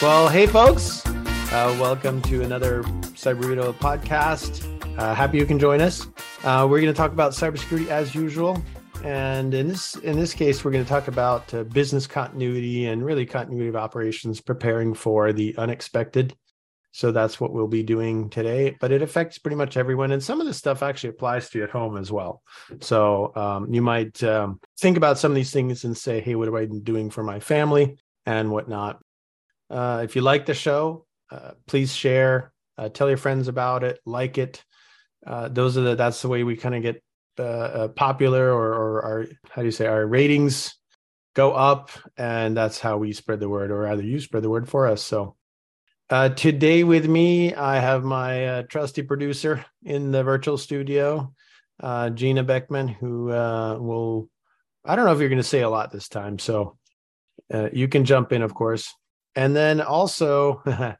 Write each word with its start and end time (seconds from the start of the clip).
Well, 0.00 0.28
hey, 0.28 0.46
folks. 0.46 1.04
Uh, 1.06 1.76
welcome 1.80 2.22
to 2.22 2.44
another 2.44 2.84
Cyber 2.84 3.74
podcast. 3.78 4.62
Uh, 4.96 5.12
happy 5.12 5.38
you 5.38 5.44
can 5.44 5.58
join 5.58 5.80
us. 5.80 6.06
Uh, 6.44 6.68
we're 6.70 6.80
going 6.80 6.92
to 6.92 6.96
talk 6.96 7.10
about 7.10 7.32
cybersecurity 7.32 7.88
as 7.88 8.14
usual, 8.14 8.62
and 9.02 9.52
in 9.54 9.66
this 9.66 9.96
in 9.96 10.16
this 10.16 10.34
case, 10.34 10.64
we're 10.64 10.70
going 10.70 10.84
to 10.84 10.88
talk 10.88 11.08
about 11.08 11.52
uh, 11.52 11.64
business 11.64 12.06
continuity 12.06 12.86
and 12.86 13.04
really 13.04 13.26
continuity 13.26 13.70
of 13.70 13.74
operations, 13.74 14.40
preparing 14.40 14.94
for 14.94 15.32
the 15.32 15.56
unexpected. 15.58 16.32
So 16.92 17.10
that's 17.10 17.40
what 17.40 17.52
we'll 17.52 17.66
be 17.66 17.82
doing 17.82 18.30
today. 18.30 18.76
But 18.78 18.92
it 18.92 19.02
affects 19.02 19.38
pretty 19.38 19.56
much 19.56 19.76
everyone, 19.76 20.12
and 20.12 20.22
some 20.22 20.40
of 20.40 20.46
this 20.46 20.58
stuff 20.58 20.80
actually 20.80 21.10
applies 21.10 21.50
to 21.50 21.58
you 21.58 21.64
at 21.64 21.70
home 21.70 21.96
as 21.96 22.12
well. 22.12 22.42
So 22.80 23.32
um, 23.34 23.74
you 23.74 23.82
might 23.82 24.22
um, 24.22 24.60
think 24.78 24.96
about 24.96 25.18
some 25.18 25.32
of 25.32 25.36
these 25.36 25.50
things 25.50 25.82
and 25.82 25.96
say, 25.96 26.20
"Hey, 26.20 26.36
what 26.36 26.46
am 26.46 26.54
I 26.54 26.66
doing 26.66 27.10
for 27.10 27.24
my 27.24 27.40
family?" 27.40 27.96
and 28.28 28.50
whatnot. 28.50 29.00
Uh, 29.70 30.00
if 30.04 30.16
you 30.16 30.22
like 30.22 30.46
the 30.46 30.54
show, 30.54 31.06
uh, 31.30 31.52
please 31.66 31.94
share, 31.94 32.52
uh, 32.78 32.88
tell 32.88 33.08
your 33.08 33.18
friends 33.18 33.48
about 33.48 33.84
it, 33.84 34.00
like 34.06 34.38
it. 34.38 34.64
Uh, 35.26 35.48
those 35.48 35.76
are 35.76 35.82
the 35.82 35.94
that's 35.94 36.22
the 36.22 36.28
way 36.28 36.42
we 36.42 36.56
kind 36.56 36.74
of 36.74 36.82
get 36.82 37.02
uh, 37.38 37.42
uh, 37.42 37.88
popular, 37.88 38.52
or, 38.52 38.72
or 38.72 39.02
our 39.02 39.26
how 39.50 39.62
do 39.62 39.66
you 39.66 39.72
say 39.72 39.86
our 39.86 40.06
ratings 40.06 40.74
go 41.34 41.52
up, 41.52 41.90
and 42.16 42.56
that's 42.56 42.80
how 42.80 42.96
we 42.96 43.12
spread 43.12 43.40
the 43.40 43.48
word, 43.48 43.70
or 43.70 43.80
rather, 43.80 44.02
you 44.02 44.20
spread 44.20 44.42
the 44.42 44.50
word 44.50 44.68
for 44.68 44.86
us. 44.86 45.02
So. 45.02 45.36
today 46.36 46.84
with 46.84 47.06
me, 47.06 47.54
I 47.54 47.78
have 47.78 48.02
my 48.02 48.64
trusty 48.70 49.02
producer 49.02 49.64
in 49.84 50.10
the 50.10 50.24
virtual 50.24 50.56
studio, 50.56 51.32
Gina 52.14 52.42
Beckman, 52.42 52.88
who 52.88 53.26
will. 53.26 54.30
I 54.84 54.96
don't 54.96 55.04
know 55.04 55.12
if 55.12 55.20
you're 55.20 55.28
going 55.28 55.36
to 55.36 55.44
say 55.44 55.60
a 55.60 55.68
lot 55.68 55.92
this 55.92 56.08
time, 56.08 56.38
so 56.38 56.78
you 57.72 57.88
can 57.88 58.06
jump 58.06 58.32
in, 58.32 58.42
of 58.42 58.54
course. 58.54 58.94
And 59.38 59.54
then 59.54 59.80
also, 59.80 60.60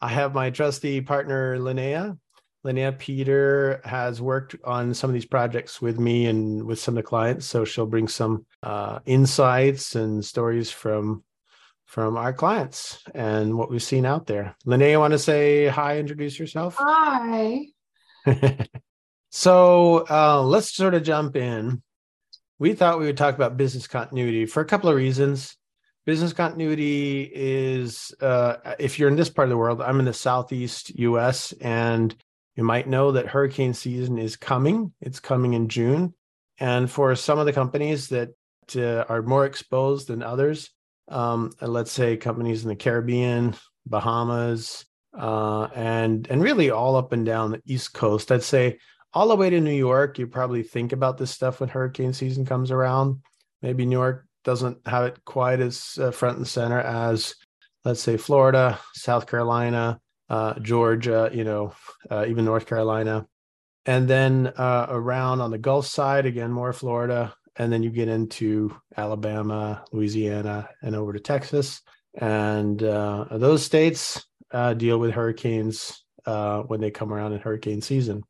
I 0.00 0.08
have 0.08 0.32
my 0.32 0.50
trusty 0.50 1.00
partner, 1.00 1.58
Linnea. 1.58 2.16
Linnea 2.64 2.96
Peter 2.96 3.80
has 3.84 4.22
worked 4.22 4.54
on 4.62 4.94
some 4.94 5.10
of 5.10 5.14
these 5.14 5.26
projects 5.26 5.82
with 5.82 5.98
me 5.98 6.26
and 6.26 6.62
with 6.62 6.78
some 6.78 6.96
of 6.96 7.02
the 7.02 7.08
clients. 7.08 7.46
So 7.46 7.64
she'll 7.64 7.86
bring 7.86 8.06
some 8.06 8.46
uh, 8.62 9.00
insights 9.06 9.96
and 9.96 10.24
stories 10.24 10.70
from 10.70 11.24
from 11.86 12.16
our 12.16 12.32
clients 12.32 13.02
and 13.12 13.58
what 13.58 13.72
we've 13.72 13.82
seen 13.82 14.06
out 14.06 14.28
there. 14.28 14.54
Linnea, 14.64 15.00
want 15.00 15.10
to 15.10 15.18
say 15.18 15.66
hi, 15.66 15.98
introduce 15.98 16.38
yourself? 16.38 16.76
Hi. 16.78 17.64
so 19.30 20.06
uh, 20.08 20.40
let's 20.44 20.72
sort 20.72 20.94
of 20.94 21.02
jump 21.02 21.34
in. 21.34 21.82
We 22.60 22.74
thought 22.74 23.00
we 23.00 23.06
would 23.06 23.16
talk 23.16 23.34
about 23.34 23.56
business 23.56 23.88
continuity 23.88 24.46
for 24.46 24.60
a 24.60 24.66
couple 24.66 24.88
of 24.88 24.94
reasons 24.94 25.56
business 26.06 26.32
continuity 26.32 27.30
is 27.32 28.12
uh, 28.20 28.56
if 28.78 28.98
you're 28.98 29.08
in 29.08 29.16
this 29.16 29.30
part 29.30 29.46
of 29.46 29.50
the 29.50 29.56
world 29.56 29.80
i'm 29.80 29.98
in 29.98 30.06
the 30.06 30.12
southeast 30.12 30.90
us 30.98 31.52
and 31.60 32.14
you 32.56 32.64
might 32.64 32.88
know 32.88 33.12
that 33.12 33.26
hurricane 33.26 33.72
season 33.72 34.18
is 34.18 34.36
coming. 34.36 34.92
It's 35.00 35.20
coming 35.20 35.54
in 35.54 35.68
june. 35.68 36.14
And 36.58 36.90
for 36.90 37.14
some 37.14 37.38
of 37.38 37.46
the 37.46 37.52
companies 37.52 38.08
that 38.08 38.30
uh, 38.76 39.04
are 39.08 39.22
more 39.22 39.46
exposed 39.46 40.08
than 40.08 40.22
others 40.22 40.70
um, 41.08 41.50
let's 41.60 41.90
say 41.90 42.16
companies 42.16 42.62
in 42.62 42.68
the 42.68 42.76
caribbean 42.76 43.56
bahamas 43.86 44.84
uh, 45.18 45.64
and 45.74 46.28
and 46.30 46.42
really 46.42 46.70
all 46.70 46.94
up 46.94 47.12
and 47.12 47.26
down 47.26 47.50
the 47.50 47.60
east 47.66 47.92
coast 47.92 48.30
i'd 48.30 48.44
say 48.44 48.78
all 49.12 49.26
the 49.26 49.34
way 49.34 49.50
to 49.50 49.60
new 49.60 49.72
york 49.72 50.20
you 50.20 50.26
probably 50.28 50.62
think 50.62 50.92
about 50.92 51.18
this 51.18 51.32
stuff 51.32 51.58
when 51.58 51.68
hurricane 51.68 52.12
season 52.12 52.44
comes 52.44 52.70
around. 52.70 53.20
Maybe 53.60 53.84
new 53.84 53.96
york 53.96 54.26
doesn't 54.44 54.78
have 54.86 55.04
it 55.04 55.24
quite 55.24 55.60
as 55.60 55.98
uh, 56.00 56.10
front 56.10 56.38
and 56.38 56.46
center 56.46 56.80
as, 56.80 57.34
let's 57.84 58.00
say, 58.00 58.16
Florida, 58.16 58.78
South 58.94 59.26
Carolina, 59.26 60.00
uh, 60.28 60.58
Georgia, 60.60 61.30
you 61.32 61.44
know, 61.44 61.72
uh, 62.10 62.24
even 62.28 62.44
North 62.44 62.66
Carolina. 62.66 63.26
And 63.86 64.08
then 64.08 64.46
uh, 64.56 64.86
around 64.88 65.40
on 65.40 65.50
the 65.50 65.58
Gulf 65.58 65.86
side, 65.86 66.26
again, 66.26 66.52
more 66.52 66.72
Florida. 66.72 67.34
And 67.56 67.72
then 67.72 67.82
you 67.82 67.90
get 67.90 68.08
into 68.08 68.74
Alabama, 68.96 69.84
Louisiana, 69.92 70.68
and 70.82 70.94
over 70.94 71.12
to 71.12 71.20
Texas. 71.20 71.82
And 72.14 72.82
uh, 72.82 73.26
those 73.32 73.64
states 73.64 74.24
uh, 74.52 74.74
deal 74.74 74.98
with 74.98 75.12
hurricanes 75.12 76.04
when 76.24 76.80
they 76.80 76.90
come 76.90 77.12
around 77.12 77.32
in 77.32 77.40
hurricane 77.40 77.82
season. 77.82 78.22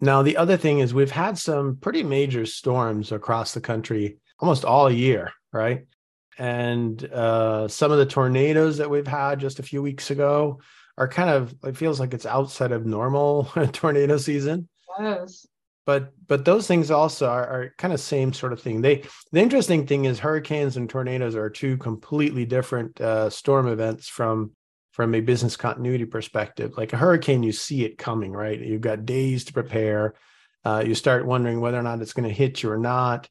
Now, 0.00 0.22
the 0.22 0.36
other 0.36 0.56
thing 0.56 0.78
is 0.78 0.94
we've 0.94 1.10
had 1.10 1.38
some 1.38 1.76
pretty 1.76 2.04
major 2.04 2.46
storms 2.46 3.10
across 3.10 3.54
the 3.54 3.60
country 3.60 4.18
almost 4.40 4.64
all 4.64 4.90
year 4.90 5.32
right? 5.52 5.86
And 6.38 7.02
uh, 7.04 7.68
some 7.68 7.90
of 7.90 7.98
the 7.98 8.06
tornadoes 8.06 8.78
that 8.78 8.90
we've 8.90 9.06
had 9.06 9.40
just 9.40 9.58
a 9.58 9.64
few 9.64 9.82
weeks 9.82 10.10
ago 10.10 10.60
are 10.96 11.08
kind 11.08 11.30
of 11.30 11.54
it 11.64 11.76
feels 11.76 12.00
like 12.00 12.14
it's 12.14 12.26
outside 12.26 12.72
of 12.72 12.86
normal 12.86 13.44
tornado 13.72 14.18
season. 14.18 14.68
Yes. 15.00 15.46
But 15.84 16.12
but 16.26 16.44
those 16.44 16.66
things 16.66 16.90
also 16.90 17.26
are, 17.28 17.46
are 17.46 17.74
kind 17.78 17.94
of 17.94 18.00
same 18.00 18.32
sort 18.32 18.52
of 18.52 18.60
thing. 18.60 18.82
They 18.82 19.04
the 19.32 19.40
interesting 19.40 19.86
thing 19.86 20.04
is 20.04 20.18
hurricanes 20.18 20.76
and 20.76 20.88
tornadoes 20.88 21.34
are 21.34 21.50
two 21.50 21.76
completely 21.78 22.44
different 22.44 23.00
uh, 23.00 23.30
storm 23.30 23.66
events 23.66 24.08
from 24.08 24.52
from 24.92 25.14
a 25.14 25.20
business 25.20 25.56
continuity 25.56 26.04
perspective. 26.04 26.76
Like 26.76 26.92
a 26.92 26.96
hurricane, 26.96 27.42
you 27.42 27.52
see 27.52 27.84
it 27.84 27.98
coming, 27.98 28.32
right? 28.32 28.58
You've 28.58 28.80
got 28.80 29.06
days 29.06 29.44
to 29.44 29.52
prepare. 29.52 30.14
Uh, 30.64 30.84
you 30.84 30.94
start 30.94 31.24
wondering 31.24 31.60
whether 31.60 31.78
or 31.78 31.82
not 31.82 32.02
it's 32.02 32.12
going 32.12 32.28
to 32.28 32.34
hit 32.34 32.62
you 32.62 32.70
or 32.70 32.78
not. 32.78 33.28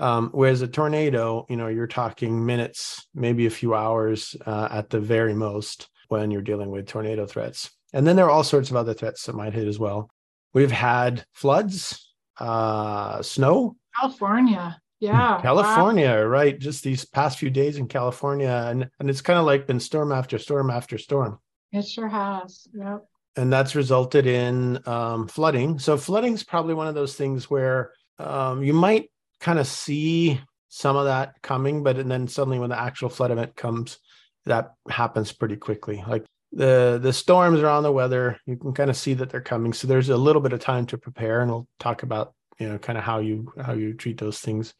Um, 0.00 0.30
whereas 0.32 0.62
a 0.62 0.66
tornado, 0.66 1.44
you 1.50 1.56
know, 1.56 1.68
you're 1.68 1.86
talking 1.86 2.44
minutes, 2.44 3.06
maybe 3.14 3.44
a 3.44 3.50
few 3.50 3.74
hours 3.74 4.34
uh, 4.46 4.68
at 4.70 4.88
the 4.88 4.98
very 4.98 5.34
most 5.34 5.88
when 6.08 6.30
you're 6.30 6.40
dealing 6.40 6.70
with 6.70 6.86
tornado 6.86 7.26
threats. 7.26 7.70
And 7.92 8.06
then 8.06 8.16
there 8.16 8.24
are 8.24 8.30
all 8.30 8.42
sorts 8.42 8.70
of 8.70 8.76
other 8.76 8.94
threats 8.94 9.26
that 9.26 9.34
might 9.34 9.52
hit 9.52 9.68
as 9.68 9.78
well. 9.78 10.10
We've 10.54 10.70
had 10.70 11.24
floods, 11.34 12.12
uh, 12.38 13.20
snow. 13.22 13.76
California. 13.94 14.80
Yeah. 15.00 15.38
California, 15.42 16.08
wow. 16.08 16.24
right. 16.24 16.58
Just 16.58 16.82
these 16.82 17.04
past 17.04 17.38
few 17.38 17.50
days 17.50 17.76
in 17.76 17.86
California. 17.86 18.66
And, 18.68 18.88
and 18.98 19.10
it's 19.10 19.20
kind 19.20 19.38
of 19.38 19.44
like 19.44 19.66
been 19.66 19.80
storm 19.80 20.12
after 20.12 20.38
storm 20.38 20.70
after 20.70 20.96
storm. 20.96 21.38
It 21.72 21.86
sure 21.86 22.08
has. 22.08 22.66
Yep. 22.72 23.04
And 23.36 23.52
that's 23.52 23.74
resulted 23.74 24.26
in 24.26 24.80
um, 24.86 25.28
flooding. 25.28 25.78
So 25.78 25.96
flooding 25.96 26.32
is 26.32 26.42
probably 26.42 26.74
one 26.74 26.88
of 26.88 26.94
those 26.94 27.16
things 27.16 27.50
where 27.50 27.92
um, 28.18 28.62
you 28.62 28.72
might 28.72 29.10
kind 29.40 29.58
of 29.58 29.66
see 29.66 30.40
some 30.68 30.96
of 30.96 31.06
that 31.06 31.34
coming, 31.42 31.82
but 31.82 31.98
and 31.98 32.10
then 32.10 32.28
suddenly 32.28 32.58
when 32.58 32.70
the 32.70 32.80
actual 32.80 33.08
flood 33.08 33.30
event 33.30 33.56
comes, 33.56 33.98
that 34.46 34.74
happens 34.88 35.32
pretty 35.32 35.56
quickly. 35.56 36.02
Like 36.06 36.24
the 36.52 36.98
the 37.02 37.12
storms 37.12 37.60
are 37.60 37.68
on 37.68 37.82
the 37.82 37.92
weather, 37.92 38.38
you 38.46 38.56
can 38.56 38.72
kind 38.72 38.90
of 38.90 38.96
see 38.96 39.14
that 39.14 39.30
they're 39.30 39.40
coming. 39.40 39.72
So 39.72 39.86
there's 39.86 40.08
a 40.08 40.16
little 40.16 40.42
bit 40.42 40.52
of 40.52 40.60
time 40.60 40.86
to 40.86 40.98
prepare, 40.98 41.40
and 41.42 41.50
we'll 41.50 41.68
talk 41.78 42.02
about 42.02 42.34
you 42.58 42.68
know 42.68 42.78
kind 42.78 42.98
of 42.98 43.04
how 43.04 43.18
you 43.18 43.52
how 43.60 43.72
you 43.72 43.94
treat 43.94 44.18
those 44.18 44.38
things. 44.38 44.74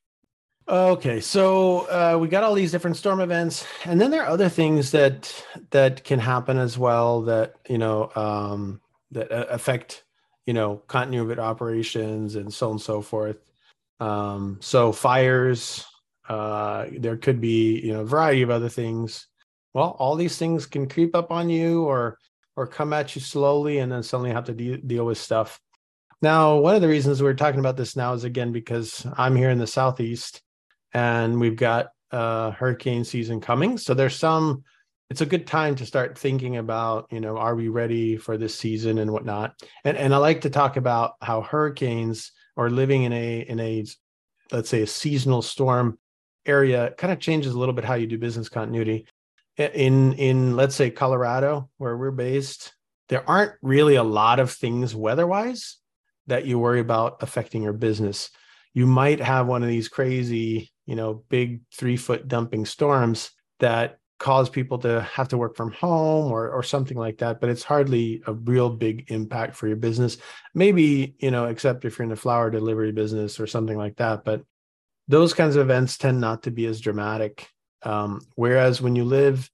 Okay, 0.69 1.21
so 1.21 1.81
uh, 1.89 2.17
we 2.17 2.29
got 2.29 2.45
all 2.45 2.55
these 2.55 2.71
different 2.71 2.97
storm 2.97 3.21
events, 3.21 3.67
and 3.85 4.01
then 4.01 4.13
there 4.13 4.23
are 4.23 4.29
other 4.29 4.49
things 4.49 4.93
that 4.93 5.45
that 5.71 6.05
can 6.05 6.21
happen 6.21 6.59
as 6.59 6.79
well 6.79 7.23
that 7.23 7.55
you 7.69 7.79
know 7.79 8.13
um, 8.15 8.81
that 9.11 9.33
affect 9.33 10.05
you 10.47 10.55
know 10.55 10.77
continuity 10.87 11.33
of 11.33 11.39
operations 11.41 12.37
and 12.37 12.55
so 12.55 12.67
on 12.67 12.73
and 12.73 12.81
so 12.81 13.03
forth. 13.03 13.50
Um, 14.01 14.59
so 14.61 14.93
fires, 14.93 15.85
uh, 16.29 16.87
there 16.99 17.17
could 17.17 17.41
be 17.41 17.81
you 17.81 17.93
know 17.93 18.01
a 18.01 18.05
variety 18.05 18.43
of 18.43 18.51
other 18.51 18.69
things. 18.69 19.27
Well, 19.75 19.97
all 19.99 20.17
these 20.17 20.37
things 20.37 20.67
can 20.67 20.89
creep 20.89 21.15
up 21.15 21.31
on 21.31 21.49
you 21.51 21.85
or 21.85 22.19
or 22.57 22.67
come 22.67 22.93
at 22.93 23.15
you 23.15 23.21
slowly, 23.21 23.79
and 23.79 23.93
then 23.93 24.03
suddenly 24.03 24.33
have 24.33 24.45
to 24.45 24.53
de- 24.53 24.79
deal 24.79 25.07
with 25.07 25.19
stuff. 25.19 25.61
Now, 26.23 26.59
one 26.59 26.75
of 26.75 26.83
the 26.83 26.89
reasons 26.89 27.23
we're 27.23 27.35
talking 27.35 27.61
about 27.61 27.77
this 27.77 27.97
now 27.97 28.13
is 28.13 28.25
again 28.25 28.53
because 28.53 29.07
I'm 29.17 29.37
here 29.37 29.51
in 29.51 29.59
the 29.59 29.67
southeast, 29.67 30.43
and 30.93 31.41
we've 31.41 31.57
got 31.57 31.89
uh, 32.11 32.51
hurricane 32.53 33.05
season 33.05 33.41
coming. 33.41 33.79
So 33.79 33.95
there's 33.95 34.17
some. 34.17 34.65
It's 35.09 35.23
a 35.23 35.27
good 35.27 35.47
time 35.47 35.75
to 35.75 35.87
start 35.87 36.17
thinking 36.17 36.57
about, 36.59 37.09
you 37.11 37.21
know, 37.21 37.37
are 37.37 37.57
we 37.57 37.67
ready 37.67 38.17
for 38.17 38.37
this 38.37 38.55
season 38.55 38.99
and 38.99 39.11
whatnot. 39.11 39.55
And 39.85 39.97
and 39.97 40.15
I 40.15 40.19
like 40.19 40.43
to 40.43 40.51
talk 40.51 40.77
about 40.77 41.15
how 41.21 41.41
hurricanes 41.41 42.31
or 42.61 42.69
living 42.69 43.05
in 43.05 43.13
a 43.15 43.41
in 43.41 43.59
a 43.59 43.87
let's 44.53 44.69
say 44.69 44.83
a 44.83 44.87
seasonal 44.87 45.41
storm 45.41 45.99
area 46.45 46.93
kind 46.99 47.11
of 47.11 47.19
changes 47.19 47.55
a 47.55 47.59
little 47.59 47.73
bit 47.73 47.87
how 47.87 47.95
you 47.95 48.07
do 48.07 48.19
business 48.19 48.51
continuity. 48.51 49.07
In 49.57 50.13
in 50.13 50.57
let's 50.57 50.75
say 50.75 50.91
colorado 50.91 51.71
where 51.79 51.97
we're 51.97 52.11
based 52.11 52.75
there 53.09 53.29
aren't 53.29 53.55
really 53.63 53.95
a 53.95 54.03
lot 54.03 54.41
of 54.41 54.53
things 54.53 54.95
weather-wise 54.95 55.79
that 56.27 56.45
you 56.45 56.59
worry 56.59 56.81
about 56.81 57.23
affecting 57.23 57.63
your 57.63 57.73
business. 57.73 58.29
You 58.75 58.87
might 58.87 59.21
have 59.21 59.47
one 59.47 59.63
of 59.63 59.69
these 59.71 59.89
crazy 59.89 60.71
you 60.85 60.97
know 60.97 61.25
big 61.31 61.63
three 61.75 61.97
foot 61.97 62.29
dumping 62.29 62.67
storms 62.67 63.31
that 63.61 64.00
cause 64.21 64.49
people 64.49 64.79
to 64.79 65.01
have 65.03 65.27
to 65.27 65.39
work 65.39 65.57
from 65.57 65.73
home 65.73 66.31
or 66.31 66.51
or 66.51 66.63
something 66.63 66.97
like 66.97 67.19
that 67.19 67.41
but 67.41 67.51
it's 67.51 67.65
hardly 67.65 68.23
a 68.27 68.33
real 68.33 68.71
big 68.71 69.11
impact 69.11 69.57
for 69.57 69.67
your 69.67 69.77
business 69.77 70.19
maybe 70.55 71.17
you 71.19 71.31
know 71.31 71.47
except 71.47 71.85
if 71.85 71.99
you're 71.99 72.05
in 72.05 72.11
the 72.11 72.17
flower 72.17 72.51
delivery 72.51 72.93
business 72.93 73.41
or 73.41 73.47
something 73.47 73.77
like 73.77 73.97
that 73.97 74.25
but 74.25 74.43
those 75.09 75.35
kinds 75.35 75.57
of 75.57 75.63
events 75.63 75.99
tend 75.99 76.21
not 76.21 76.45
to 76.45 76.53
be 76.53 76.67
as 76.67 76.81
dramatic 76.81 77.49
um, 77.83 78.21
whereas 78.35 78.81
when 78.81 78.95
you 78.95 79.05
live 79.05 79.51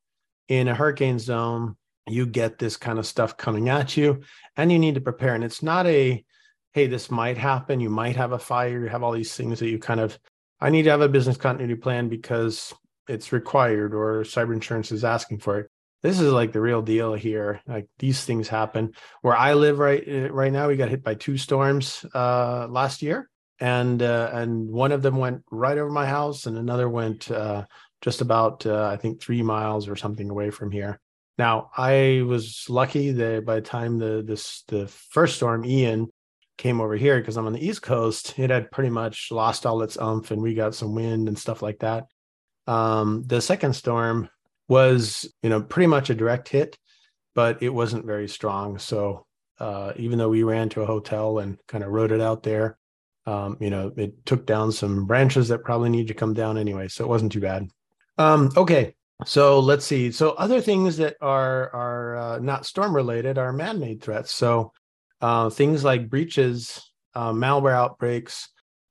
in 0.48 0.68
a 0.68 0.74
hurricane 0.74 1.18
zone, 1.18 1.76
you 2.06 2.26
get 2.26 2.58
this 2.58 2.76
kind 2.76 2.98
of 2.98 3.06
stuff 3.06 3.36
coming 3.36 3.68
at 3.68 3.96
you 3.96 4.20
and 4.56 4.70
you 4.70 4.78
need 4.78 4.94
to 4.94 5.00
prepare. 5.00 5.34
And 5.34 5.44
it's 5.44 5.62
not 5.62 5.86
a, 5.86 6.24
hey, 6.72 6.86
this 6.86 7.10
might 7.10 7.36
happen. 7.36 7.80
You 7.80 7.90
might 7.90 8.16
have 8.16 8.32
a 8.32 8.38
fire. 8.38 8.80
You 8.80 8.88
have 8.88 9.02
all 9.02 9.12
these 9.12 9.34
things 9.34 9.58
that 9.58 9.68
you 9.68 9.78
kind 9.78 10.00
of, 10.00 10.18
I 10.60 10.70
need 10.70 10.84
to 10.84 10.90
have 10.90 11.00
a 11.00 11.08
business 11.08 11.36
continuity 11.36 11.74
plan 11.74 12.08
because 12.08 12.72
it's 13.08 13.32
required 13.32 13.94
or 13.94 14.22
cyber 14.22 14.52
insurance 14.52 14.92
is 14.92 15.04
asking 15.04 15.38
for 15.38 15.60
it. 15.60 15.70
This 16.02 16.20
is 16.20 16.32
like 16.32 16.52
the 16.52 16.60
real 16.60 16.82
deal 16.82 17.14
here. 17.14 17.60
Like 17.66 17.88
these 17.98 18.24
things 18.24 18.48
happen. 18.48 18.92
Where 19.22 19.36
I 19.36 19.54
live 19.54 19.78
right 19.78 20.02
eh, 20.06 20.28
right 20.30 20.52
now, 20.52 20.68
we 20.68 20.76
got 20.76 20.90
hit 20.90 21.02
by 21.02 21.14
two 21.14 21.36
storms 21.36 22.04
uh, 22.14 22.66
last 22.68 23.02
year, 23.02 23.28
and 23.60 24.02
uh, 24.02 24.30
and 24.32 24.70
one 24.70 24.92
of 24.92 25.02
them 25.02 25.16
went 25.16 25.42
right 25.50 25.78
over 25.78 25.90
my 25.90 26.06
house, 26.06 26.46
and 26.46 26.56
another 26.56 26.88
went 26.88 27.30
uh, 27.30 27.64
just 28.02 28.20
about 28.20 28.66
uh, 28.66 28.86
I 28.86 28.96
think 28.96 29.20
three 29.20 29.42
miles 29.42 29.88
or 29.88 29.96
something 29.96 30.30
away 30.30 30.50
from 30.50 30.70
here. 30.70 31.00
Now 31.38 31.70
I 31.76 32.22
was 32.26 32.66
lucky 32.68 33.12
that 33.12 33.44
by 33.44 33.56
the 33.56 33.62
time 33.62 33.98
the 33.98 34.22
this 34.24 34.62
the 34.68 34.86
first 34.86 35.36
storm 35.36 35.64
Ian 35.64 36.08
came 36.56 36.80
over 36.80 36.96
here 36.96 37.18
because 37.18 37.36
I'm 37.36 37.46
on 37.46 37.52
the 37.52 37.66
East 37.66 37.82
Coast, 37.82 38.38
it 38.38 38.50
had 38.50 38.70
pretty 38.70 38.90
much 38.90 39.28
lost 39.30 39.66
all 39.66 39.82
its 39.82 39.98
umph, 39.98 40.30
and 40.30 40.42
we 40.42 40.54
got 40.54 40.74
some 40.74 40.94
wind 40.94 41.28
and 41.28 41.38
stuff 41.38 41.62
like 41.62 41.80
that. 41.80 42.04
Um, 42.66 43.22
the 43.26 43.40
second 43.40 43.74
storm 43.74 44.28
was, 44.68 45.32
you 45.42 45.50
know, 45.50 45.62
pretty 45.62 45.86
much 45.86 46.10
a 46.10 46.14
direct 46.14 46.48
hit, 46.48 46.78
but 47.34 47.62
it 47.62 47.68
wasn't 47.68 48.06
very 48.06 48.28
strong. 48.28 48.78
So 48.78 49.26
uh, 49.58 49.92
even 49.96 50.18
though 50.18 50.28
we 50.28 50.42
ran 50.42 50.68
to 50.70 50.82
a 50.82 50.86
hotel 50.86 51.38
and 51.38 51.58
kind 51.68 51.84
of 51.84 51.90
rode 51.90 52.12
it 52.12 52.20
out 52.20 52.42
there, 52.42 52.78
um, 53.26 53.56
you 53.60 53.70
know, 53.70 53.92
it 53.96 54.24
took 54.26 54.46
down 54.46 54.72
some 54.72 55.06
branches 55.06 55.48
that 55.48 55.64
probably 55.64 55.90
need 55.90 56.08
to 56.08 56.14
come 56.14 56.34
down 56.34 56.58
anyway. 56.58 56.88
So 56.88 57.04
it 57.04 57.08
wasn't 57.08 57.32
too 57.32 57.40
bad. 57.40 57.68
Um, 58.18 58.50
okay, 58.56 58.94
so 59.24 59.60
let's 59.60 59.84
see. 59.84 60.12
So 60.12 60.30
other 60.32 60.60
things 60.60 60.96
that 60.98 61.16
are 61.20 61.74
are 61.74 62.16
uh, 62.16 62.38
not 62.38 62.66
storm 62.66 62.94
related 62.94 63.38
are 63.38 63.52
man-made 63.52 64.02
threats. 64.02 64.34
So 64.34 64.72
uh, 65.20 65.50
things 65.50 65.84
like 65.84 66.10
breaches, 66.10 66.90
uh, 67.14 67.32
malware 67.32 67.74
outbreaks, 67.74 68.48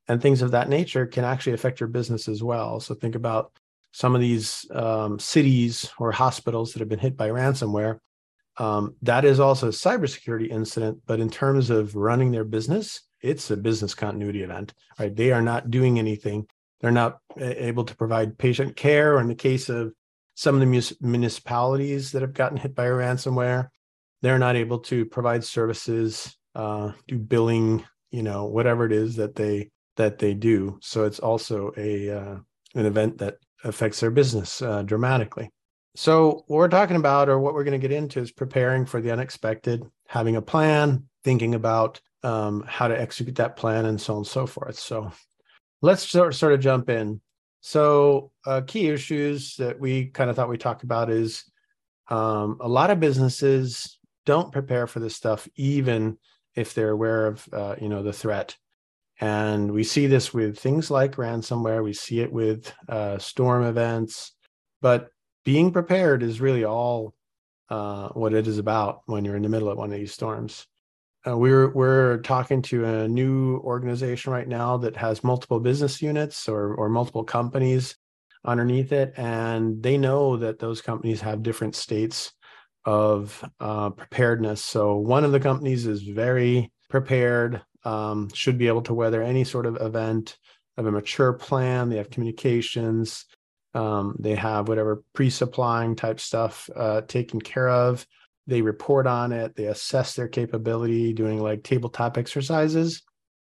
and 0.07 0.21
things 0.21 0.41
of 0.41 0.51
that 0.51 0.69
nature 0.69 1.05
can 1.05 1.23
actually 1.23 1.53
affect 1.53 1.79
your 1.79 1.89
business 1.89 2.27
as 2.27 2.43
well. 2.43 2.79
So 2.79 2.95
think 2.95 3.15
about 3.15 3.51
some 3.95 4.13
of 4.13 4.19
these 4.19 4.69
um, 4.71 5.17
cities 5.17 5.89
or 5.97 6.11
hospitals 6.11 6.73
that 6.73 6.79
have 6.79 6.89
been 6.89 6.99
hit 6.99 7.15
by 7.15 7.29
ransomware. 7.29 7.97
Um, 8.57 8.97
that 9.03 9.23
is 9.23 9.39
also 9.39 9.69
a 9.69 9.71
cybersecurity 9.71 10.49
incident, 10.49 10.99
but 11.05 11.21
in 11.21 11.29
terms 11.29 11.69
of 11.69 11.95
running 11.95 12.31
their 12.31 12.43
business, 12.43 13.03
it's 13.21 13.49
a 13.51 13.55
business 13.55 13.95
continuity 13.95 14.43
event. 14.43 14.73
Right? 14.99 15.15
They 15.15 15.31
are 15.31 15.41
not 15.41 15.71
doing 15.71 15.97
anything. 15.97 16.45
They're 16.81 16.91
not 16.91 17.19
able 17.37 17.85
to 17.85 17.95
provide 17.95 18.37
patient 18.37 18.75
care. 18.75 19.15
Or 19.15 19.21
in 19.21 19.29
the 19.29 19.33
case 19.33 19.69
of 19.69 19.93
some 20.33 20.55
of 20.55 20.59
the 20.59 20.95
municipalities 20.99 22.11
that 22.11 22.21
have 22.21 22.33
gotten 22.33 22.57
hit 22.57 22.75
by 22.75 22.87
ransomware, 22.87 23.69
they're 24.21 24.39
not 24.39 24.57
able 24.57 24.79
to 24.79 25.05
provide 25.05 25.45
services, 25.45 26.35
uh, 26.53 26.91
do 27.07 27.17
billing, 27.17 27.85
you 28.11 28.23
know, 28.23 28.43
whatever 28.43 28.85
it 28.85 28.91
is 28.91 29.15
that 29.15 29.35
they 29.35 29.71
that 29.95 30.19
they 30.19 30.33
do. 30.33 30.79
So 30.81 31.05
it's 31.05 31.19
also 31.19 31.71
a 31.77 32.09
uh, 32.09 32.35
an 32.75 32.85
event 32.85 33.19
that 33.19 33.35
affects 33.65 33.99
their 33.99 34.11
business 34.11 34.61
uh, 34.61 34.83
dramatically. 34.83 35.51
So, 35.95 36.43
what 36.47 36.57
we're 36.57 36.67
talking 36.67 36.97
about, 36.97 37.29
or 37.29 37.39
what 37.39 37.53
we're 37.53 37.63
going 37.63 37.79
to 37.79 37.87
get 37.87 37.95
into, 37.95 38.19
is 38.19 38.31
preparing 38.31 38.85
for 38.85 39.01
the 39.01 39.11
unexpected, 39.11 39.83
having 40.07 40.35
a 40.35 40.41
plan, 40.41 41.07
thinking 41.23 41.55
about 41.55 42.01
um, 42.23 42.63
how 42.67 42.87
to 42.87 42.99
execute 42.99 43.35
that 43.37 43.55
plan, 43.55 43.85
and 43.85 43.99
so 43.99 44.13
on 44.13 44.17
and 44.17 44.27
so 44.27 44.45
forth. 44.45 44.77
So, 44.77 45.11
let's 45.81 46.07
sort, 46.07 46.35
sort 46.35 46.53
of 46.53 46.59
jump 46.59 46.89
in. 46.89 47.21
So, 47.61 48.31
uh, 48.45 48.61
key 48.67 48.89
issues 48.89 49.55
that 49.55 49.79
we 49.79 50.07
kind 50.07 50.29
of 50.29 50.35
thought 50.35 50.49
we 50.49 50.57
talked 50.57 50.83
about 50.83 51.09
is 51.09 51.45
um, 52.09 52.57
a 52.61 52.67
lot 52.67 52.91
of 52.91 52.99
businesses 52.99 53.97
don't 54.25 54.51
prepare 54.51 54.87
for 54.87 54.99
this 54.99 55.15
stuff, 55.15 55.47
even 55.55 56.17
if 56.55 56.73
they're 56.73 56.91
aware 56.91 57.27
of 57.27 57.47
uh, 57.53 57.75
you 57.79 57.89
know 57.89 58.03
the 58.03 58.13
threat. 58.13 58.57
And 59.21 59.71
we 59.71 59.83
see 59.83 60.07
this 60.07 60.33
with 60.33 60.59
things 60.59 60.91
like 60.91 61.15
ransomware, 61.15 61.83
we 61.83 61.93
see 61.93 62.19
it 62.19 62.31
with 62.31 62.73
uh, 62.89 63.17
storm 63.17 63.63
events, 63.63 64.33
but 64.81 65.09
being 65.45 65.71
prepared 65.71 66.21
is 66.21 66.41
really 66.41 66.65
all 66.65 67.13
uh, 67.69 68.09
what 68.09 68.33
it 68.33 68.47
is 68.47 68.57
about 68.57 69.01
when 69.05 69.23
you're 69.23 69.37
in 69.37 69.43
the 69.43 69.49
middle 69.49 69.69
of 69.69 69.77
one 69.77 69.91
of 69.91 69.97
these 69.97 70.13
storms. 70.13 70.67
Uh, 71.27 71.37
we're 71.37 71.69
we're 71.69 72.17
talking 72.19 72.61
to 72.61 72.85
a 72.85 73.07
new 73.07 73.57
organization 73.59 74.31
right 74.31 74.47
now 74.47 74.77
that 74.77 74.95
has 74.95 75.23
multiple 75.23 75.59
business 75.59 76.01
units 76.01 76.47
or 76.47 76.75
or 76.75 76.89
multiple 76.89 77.23
companies 77.23 77.95
underneath 78.43 78.91
it, 78.91 79.13
and 79.17 79.81
they 79.81 79.97
know 79.97 80.37
that 80.37 80.59
those 80.59 80.81
companies 80.81 81.21
have 81.21 81.41
different 81.41 81.75
states 81.75 82.31
of 82.85 83.43
uh, 83.59 83.89
preparedness. 83.89 84.61
So 84.61 84.97
one 84.97 85.23
of 85.23 85.31
the 85.31 85.39
companies 85.39 85.87
is 85.87 86.03
very 86.03 86.71
prepared 86.89 87.63
um, 87.85 88.29
should 88.33 88.57
be 88.57 88.67
able 88.67 88.81
to 88.83 88.93
weather 88.93 89.21
any 89.21 89.43
sort 89.43 89.65
of 89.65 89.77
event, 89.81 90.37
have 90.77 90.85
a 90.85 90.91
mature 90.91 91.33
plan, 91.33 91.89
they 91.89 91.97
have 91.97 92.09
communications, 92.09 93.25
um, 93.73 94.15
they 94.19 94.35
have 94.35 94.67
whatever 94.67 95.03
pre-supplying 95.13 95.95
type 95.95 96.19
stuff 96.19 96.69
uh, 96.75 97.01
taken 97.01 97.39
care 97.39 97.69
of. 97.69 98.05
They 98.47 98.61
report 98.61 99.07
on 99.07 99.31
it, 99.31 99.55
they 99.55 99.65
assess 99.65 100.15
their 100.15 100.27
capability, 100.27 101.13
doing 101.13 101.41
like 101.41 101.63
tabletop 101.63 102.17
exercises. 102.17 103.01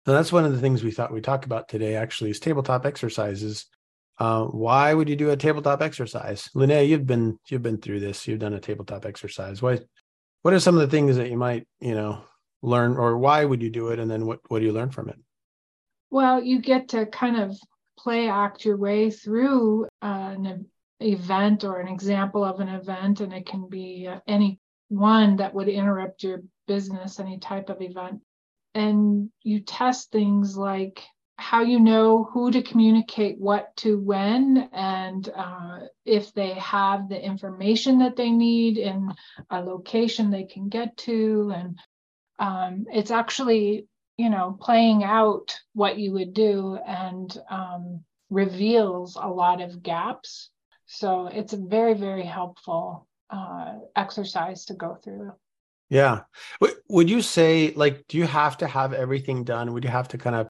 And 0.06 0.16
that's 0.16 0.32
one 0.32 0.46
of 0.46 0.52
the 0.52 0.60
things 0.60 0.84
we 0.84 0.92
thought 0.92 1.14
we'd 1.14 1.24
talk 1.24 1.46
about 1.46 1.68
today, 1.68 1.96
actually, 1.96 2.32
is 2.32 2.40
tabletop 2.40 2.86
exercises. 2.86 3.66
Uh, 4.18 4.46
why 4.46 4.94
would 4.94 5.08
you 5.08 5.16
do 5.16 5.30
a 5.30 5.38
tabletop 5.38 5.82
exercise? 5.82 6.50
Linnea, 6.56 6.88
you've 6.88 7.06
been 7.06 7.38
you've 7.48 7.62
been 7.62 7.78
through 7.78 8.02
this. 8.02 8.28
You've 8.28 8.40
done 8.40 8.54
a 8.54 8.60
tabletop 8.60 9.06
exercise. 9.06 9.62
Why? 9.62 9.80
What 10.42 10.54
are 10.54 10.60
some 10.60 10.76
of 10.76 10.82
the 10.82 10.88
things 10.88 11.16
that 11.16 11.30
you 11.30 11.38
might 11.38 11.68
you 11.80 11.96
know 11.96 12.24
learn 12.62 12.98
or 12.98 13.18
why 13.18 13.46
would 13.46 13.62
you 13.62 13.70
do 13.70 13.90
it 13.90 14.00
and 14.00 14.10
then 14.10 14.26
what, 14.26 14.40
what 14.50 14.60
do 14.60 14.66
you 14.66 14.72
learn 14.72 14.90
from 14.90 15.10
it? 15.10 15.18
Well 16.12 16.44
you 16.44 16.62
get 16.62 16.90
to 16.90 17.06
kind 17.06 17.38
of 17.38 17.58
play 17.98 18.30
act 18.30 18.66
your 18.66 18.78
way 18.78 19.12
through 19.12 19.86
uh, 20.02 20.36
an 20.36 20.66
event 21.00 21.64
or 21.64 21.80
an 21.80 21.88
example 21.88 22.44
of 22.44 22.60
an 22.60 22.70
event 22.70 23.22
and 23.22 23.34
it 23.34 23.46
can 23.46 23.68
be 23.70 24.08
uh, 24.08 24.20
any 24.28 24.60
one 24.90 25.38
that 25.38 25.54
would 25.54 25.70
interrupt 25.70 26.24
your 26.24 26.42
business 26.68 27.20
any 27.20 27.40
type 27.40 27.70
of 27.70 27.82
event. 27.82 28.22
And 28.76 29.30
you 29.44 29.60
test 29.62 30.12
things 30.12 30.58
like 30.58 31.02
how 31.40 31.62
you 31.62 31.80
know 31.80 32.26
who 32.26 32.52
to 32.52 32.62
communicate 32.62 33.40
what 33.40 33.76
to 33.78 33.98
when 33.98 34.70
and 34.74 35.30
uh, 35.36 35.80
if 36.06 36.34
they 36.34 36.54
have 36.56 37.08
the 37.08 37.20
information 37.20 38.00
that 38.00 38.18
they 38.18 38.30
need 38.30 38.78
in 38.78 39.14
a 39.50 39.62
location 39.62 40.30
they 40.30 40.44
can 40.44 40.68
get 40.68 40.98
to 40.98 41.52
and 41.56 41.80
um, 42.40 42.86
it's 42.92 43.12
actually 43.12 43.88
you 44.18 44.30
know 44.30 44.58
playing 44.60 45.04
out 45.04 45.56
what 45.74 45.98
you 45.98 46.14
would 46.14 46.34
do 46.34 46.80
and 46.88 47.38
um, 47.50 48.04
reveals 48.30 49.16
a 49.16 49.28
lot 49.28 49.62
of 49.62 49.84
gaps. 49.84 50.50
So 50.86 51.28
it's 51.28 51.54
a 51.54 51.58
very 51.58 51.94
very 51.94 52.26
helpful 52.26 53.08
uh, 53.30 53.76
exercise 53.96 54.66
to 54.66 54.74
go 54.74 54.98
through. 55.04 55.32
Yeah. 55.90 56.22
Would 56.88 57.10
you 57.10 57.22
say 57.22 57.74
like 57.76 58.06
do 58.08 58.18
you 58.18 58.26
have 58.26 58.58
to 58.58 58.68
have 58.68 58.94
everything 58.94 59.44
done? 59.44 59.74
Would 59.74 59.84
you 59.84 59.90
have 59.90 60.08
to 60.10 60.18
kind 60.18 60.36
of 60.36 60.48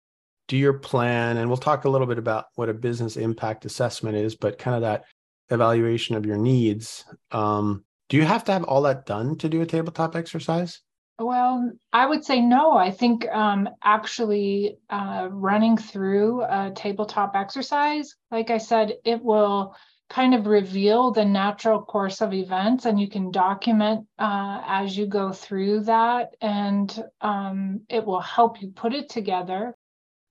do 0.47 0.57
your 0.57 0.73
plan? 0.73 1.37
And 1.37 1.49
we'll 1.49 1.57
talk 1.57 1.85
a 1.85 1.89
little 1.89 2.07
bit 2.07 2.17
about 2.17 2.45
what 2.55 2.69
a 2.69 2.73
business 2.73 3.17
impact 3.17 3.65
assessment 3.65 4.17
is 4.17 4.35
but 4.35 4.59
kind 4.59 4.75
of 4.75 4.81
that 4.81 5.05
evaluation 5.49 6.15
of 6.15 6.25
your 6.25 6.37
needs. 6.37 7.05
Um, 7.31 7.83
do 8.09 8.17
you 8.17 8.23
have 8.23 8.43
to 8.45 8.51
have 8.51 8.63
all 8.63 8.81
that 8.83 9.05
done 9.05 9.37
to 9.37 9.49
do 9.49 9.61
a 9.61 9.65
tabletop 9.65 10.15
exercise 10.15 10.81
well, 11.19 11.71
I 11.91 12.05
would 12.05 12.23
say 12.23 12.41
no. 12.41 12.73
I 12.73 12.91
think 12.91 13.27
um, 13.29 13.69
actually 13.83 14.77
uh, 14.89 15.27
running 15.31 15.77
through 15.77 16.43
a 16.43 16.71
tabletop 16.75 17.35
exercise, 17.35 18.15
like 18.31 18.49
I 18.49 18.57
said, 18.57 18.93
it 19.03 19.21
will 19.23 19.75
kind 20.09 20.33
of 20.33 20.47
reveal 20.47 21.11
the 21.11 21.25
natural 21.25 21.81
course 21.81 22.21
of 22.21 22.33
events 22.33 22.85
and 22.85 22.99
you 22.99 23.07
can 23.07 23.31
document 23.31 24.07
uh, 24.17 24.61
as 24.65 24.97
you 24.97 25.05
go 25.05 25.31
through 25.31 25.81
that 25.81 26.35
and 26.41 27.03
um, 27.21 27.81
it 27.89 28.03
will 28.03 28.19
help 28.19 28.61
you 28.61 28.69
put 28.69 28.93
it 28.93 29.07
together 29.07 29.75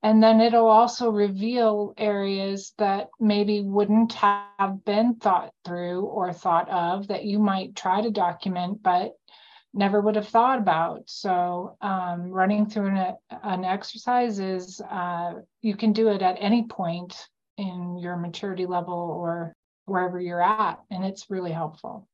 and 0.02 0.23
then 0.23 0.40
it'll 0.40 0.68
also 0.68 1.11
reveal 1.11 1.92
areas 1.97 2.73
that 2.78 3.09
maybe 3.21 3.62
wouldn't 3.62 4.12
have 4.14 4.85
been 4.85 5.14
thought 5.14 5.52
through 5.64 6.02
or 6.02 6.33
thought 6.33 6.68
of 6.68 7.09
that 7.09 7.25
you 7.25 7.38
might 7.38 7.76
try 7.76 8.00
to 8.00 8.11
document 8.11 8.83
but 8.83 9.14
never 9.78 10.00
would 10.00 10.16
have 10.16 10.28
thought 10.28 10.58
about. 10.58 11.04
So 11.06 11.76
um, 11.80 12.30
running 12.30 12.66
through 12.66 12.88
an, 12.88 13.14
an 13.42 13.64
exercise 13.64 14.40
is 14.40 14.80
uh, 14.80 15.35
you 15.62 15.76
can 15.76 15.92
do 15.92 16.08
it 16.08 16.20
at 16.20 16.37
any 16.40 16.66
point 16.66 17.16
in 17.56 17.97
your 17.99 18.16
maturity 18.16 18.66
level 18.66 18.94
or 18.94 19.54
wherever 19.87 20.20
you're 20.20 20.42
at, 20.42 20.80
and 20.90 21.04
it's 21.04 21.30
really 21.30 21.52
helpful. 21.52 22.08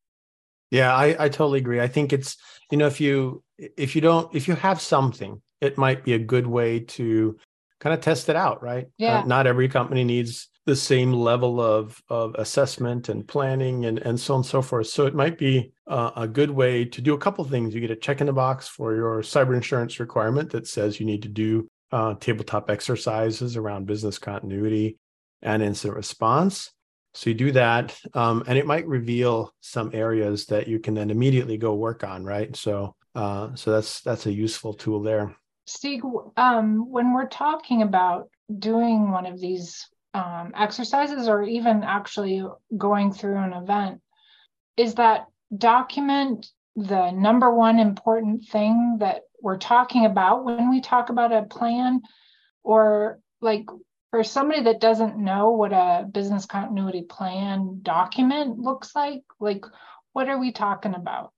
Yeah, 0.70 0.94
I, 0.94 1.16
I 1.18 1.28
totally 1.28 1.58
agree. 1.58 1.80
I 1.80 1.88
think 1.88 2.12
it's 2.12 2.36
you 2.70 2.78
know 2.78 2.86
if 2.86 3.00
you 3.00 3.42
if 3.58 3.94
you 3.94 4.00
don't 4.00 4.32
if 4.34 4.46
you 4.46 4.54
have 4.54 4.80
something, 4.80 5.40
it 5.60 5.78
might 5.78 6.04
be 6.04 6.12
a 6.12 6.18
good 6.18 6.46
way 6.46 6.80
to 6.80 7.36
kind 7.80 7.94
of 7.94 8.00
test 8.00 8.28
it 8.28 8.36
out, 8.36 8.62
right? 8.62 8.86
Yeah. 8.98 9.20
Uh, 9.20 9.24
not 9.24 9.46
every 9.46 9.68
company 9.68 10.04
needs 10.04 10.48
the 10.66 10.76
same 10.76 11.12
level 11.12 11.60
of 11.60 12.00
of 12.08 12.34
assessment 12.36 13.08
and 13.08 13.26
planning 13.26 13.84
and 13.86 13.98
and 13.98 14.18
so 14.18 14.34
on 14.34 14.38
and 14.38 14.46
so 14.46 14.62
forth. 14.62 14.86
So 14.86 15.06
it 15.06 15.14
might 15.14 15.38
be 15.38 15.72
uh, 15.86 16.10
a 16.16 16.26
good 16.26 16.50
way 16.50 16.84
to 16.84 17.00
do 17.00 17.14
a 17.14 17.18
couple 17.18 17.44
things. 17.44 17.74
You 17.74 17.80
get 17.80 17.90
a 17.90 17.96
check 17.96 18.20
in 18.20 18.26
the 18.26 18.32
box 18.32 18.68
for 18.68 18.94
your 18.94 19.20
cyber 19.20 19.54
insurance 19.54 20.00
requirement 20.00 20.50
that 20.52 20.66
says 20.66 20.98
you 20.98 21.06
need 21.06 21.22
to 21.22 21.28
do 21.28 21.68
uh, 21.92 22.14
tabletop 22.14 22.70
exercises 22.70 23.56
around 23.56 23.86
business 23.86 24.18
continuity 24.18 24.98
and 25.42 25.62
incident 25.62 25.96
response. 25.96 26.70
So 27.12 27.30
you 27.30 27.34
do 27.34 27.52
that, 27.52 27.96
um, 28.14 28.42
and 28.48 28.58
it 28.58 28.66
might 28.66 28.88
reveal 28.88 29.54
some 29.60 29.90
areas 29.92 30.46
that 30.46 30.66
you 30.66 30.80
can 30.80 30.94
then 30.94 31.10
immediately 31.10 31.56
go 31.56 31.74
work 31.74 32.02
on, 32.02 32.24
right? 32.24 32.54
So, 32.56 32.96
uh, 33.14 33.54
so 33.54 33.70
that's 33.70 34.00
that's 34.00 34.26
a 34.26 34.32
useful 34.32 34.74
tool 34.74 35.00
there. 35.00 35.36
Stig, 35.66 36.02
um, 36.36 36.90
when 36.90 37.14
we're 37.14 37.28
talking 37.28 37.82
about 37.82 38.28
doing 38.58 39.12
one 39.12 39.26
of 39.26 39.40
these 39.40 39.86
um, 40.14 40.52
exercises, 40.56 41.28
or 41.28 41.42
even 41.42 41.82
actually 41.82 42.46
going 42.76 43.12
through 43.12 43.36
an 43.36 43.52
event, 43.52 44.00
is 44.76 44.94
that 44.94 45.26
document 45.56 46.46
the 46.76 47.10
number 47.10 47.54
one 47.54 47.78
important 47.78 48.44
thing 48.46 48.96
that 49.00 49.22
we're 49.40 49.58
talking 49.58 50.06
about 50.06 50.44
when 50.44 50.70
we 50.70 50.80
talk 50.80 51.10
about 51.10 51.32
a 51.32 51.42
plan, 51.42 52.00
or 52.62 53.18
like 53.40 53.66
for 54.10 54.24
somebody 54.24 54.62
that 54.62 54.80
doesn't 54.80 55.18
know 55.18 55.50
what 55.50 55.72
a 55.72 56.06
business 56.10 56.46
continuity 56.46 57.02
plan 57.02 57.80
document 57.82 58.58
looks 58.58 58.94
like, 58.94 59.22
like 59.40 59.64
what 60.12 60.28
are 60.28 60.38
we 60.38 60.52
talking 60.52 60.94
about? 60.94 61.32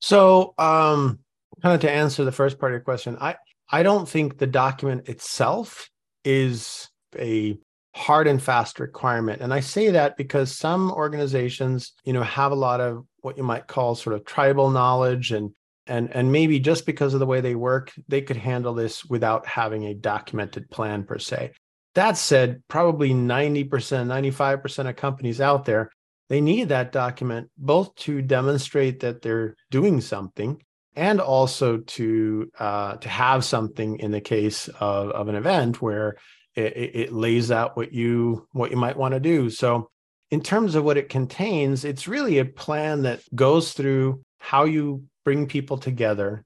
So, 0.00 0.54
um, 0.58 1.20
kind 1.62 1.74
of 1.74 1.80
to 1.80 1.90
answer 1.90 2.24
the 2.24 2.32
first 2.32 2.58
part 2.58 2.72
of 2.72 2.74
your 2.74 2.84
question, 2.84 3.16
I 3.20 3.36
I 3.70 3.82
don't 3.82 4.08
think 4.08 4.38
the 4.38 4.46
document 4.46 5.08
itself 5.08 5.88
is 6.24 6.88
a 7.18 7.58
hard 7.94 8.26
and 8.26 8.42
fast 8.42 8.80
requirement. 8.80 9.42
And 9.42 9.52
I 9.52 9.60
say 9.60 9.90
that 9.90 10.16
because 10.16 10.56
some 10.56 10.90
organizations, 10.90 11.92
you 12.04 12.12
know, 12.12 12.22
have 12.22 12.52
a 12.52 12.56
lot 12.56 12.80
of 12.80 13.04
what 13.20 13.36
you 13.36 13.42
might 13.42 13.66
call 13.66 13.94
sort 13.94 14.16
of 14.16 14.24
tribal 14.24 14.70
knowledge 14.70 15.32
and 15.32 15.54
and 15.86 16.10
and 16.14 16.30
maybe 16.30 16.60
just 16.60 16.86
because 16.86 17.12
of 17.12 17.20
the 17.20 17.26
way 17.26 17.40
they 17.40 17.54
work, 17.54 17.92
they 18.08 18.22
could 18.22 18.36
handle 18.36 18.72
this 18.72 19.04
without 19.04 19.46
having 19.46 19.84
a 19.84 19.94
documented 19.94 20.70
plan 20.70 21.04
per 21.04 21.18
se. 21.18 21.52
That 21.94 22.16
said, 22.16 22.62
probably 22.68 23.10
90%, 23.10 23.68
95% 23.68 24.88
of 24.88 24.96
companies 24.96 25.40
out 25.42 25.66
there, 25.66 25.90
they 26.30 26.40
need 26.40 26.70
that 26.70 26.92
document 26.92 27.50
both 27.58 27.94
to 27.96 28.22
demonstrate 28.22 29.00
that 29.00 29.20
they're 29.20 29.56
doing 29.70 30.00
something 30.00 30.62
and 30.94 31.20
also 31.20 31.78
to 31.78 32.50
uh, 32.58 32.96
to 32.96 33.08
have 33.08 33.44
something 33.44 33.98
in 33.98 34.10
the 34.10 34.20
case 34.20 34.68
of, 34.68 35.10
of 35.10 35.28
an 35.28 35.34
event 35.34 35.82
where 35.82 36.16
it, 36.54 36.94
it 36.94 37.12
lays 37.12 37.50
out 37.50 37.76
what 37.76 37.92
you 37.92 38.46
what 38.52 38.70
you 38.70 38.76
might 38.76 38.96
want 38.96 39.14
to 39.14 39.20
do. 39.20 39.50
So 39.50 39.90
in 40.30 40.40
terms 40.40 40.74
of 40.74 40.84
what 40.84 40.96
it 40.96 41.08
contains, 41.08 41.84
it's 41.84 42.08
really 42.08 42.38
a 42.38 42.44
plan 42.44 43.02
that 43.02 43.20
goes 43.34 43.72
through 43.72 44.22
how 44.38 44.64
you 44.64 45.04
bring 45.24 45.46
people 45.46 45.78
together, 45.78 46.44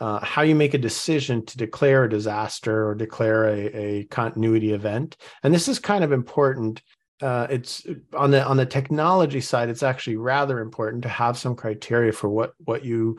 uh, 0.00 0.24
how 0.24 0.42
you 0.42 0.54
make 0.54 0.74
a 0.74 0.78
decision 0.78 1.46
to 1.46 1.56
declare 1.56 2.04
a 2.04 2.10
disaster 2.10 2.88
or 2.88 2.94
declare 2.94 3.44
a, 3.44 3.76
a 3.76 4.04
continuity 4.04 4.72
event. 4.72 5.16
And 5.42 5.54
this 5.54 5.68
is 5.68 5.78
kind 5.78 6.04
of 6.04 6.12
important. 6.12 6.82
Uh, 7.20 7.46
it's 7.50 7.86
on 8.16 8.30
the 8.30 8.44
on 8.44 8.56
the 8.56 8.66
technology 8.66 9.40
side. 9.40 9.68
It's 9.68 9.82
actually 9.82 10.16
rather 10.16 10.60
important 10.60 11.02
to 11.02 11.08
have 11.08 11.38
some 11.38 11.56
criteria 11.56 12.12
for 12.12 12.28
what 12.28 12.52
what 12.64 12.84
you 12.84 13.18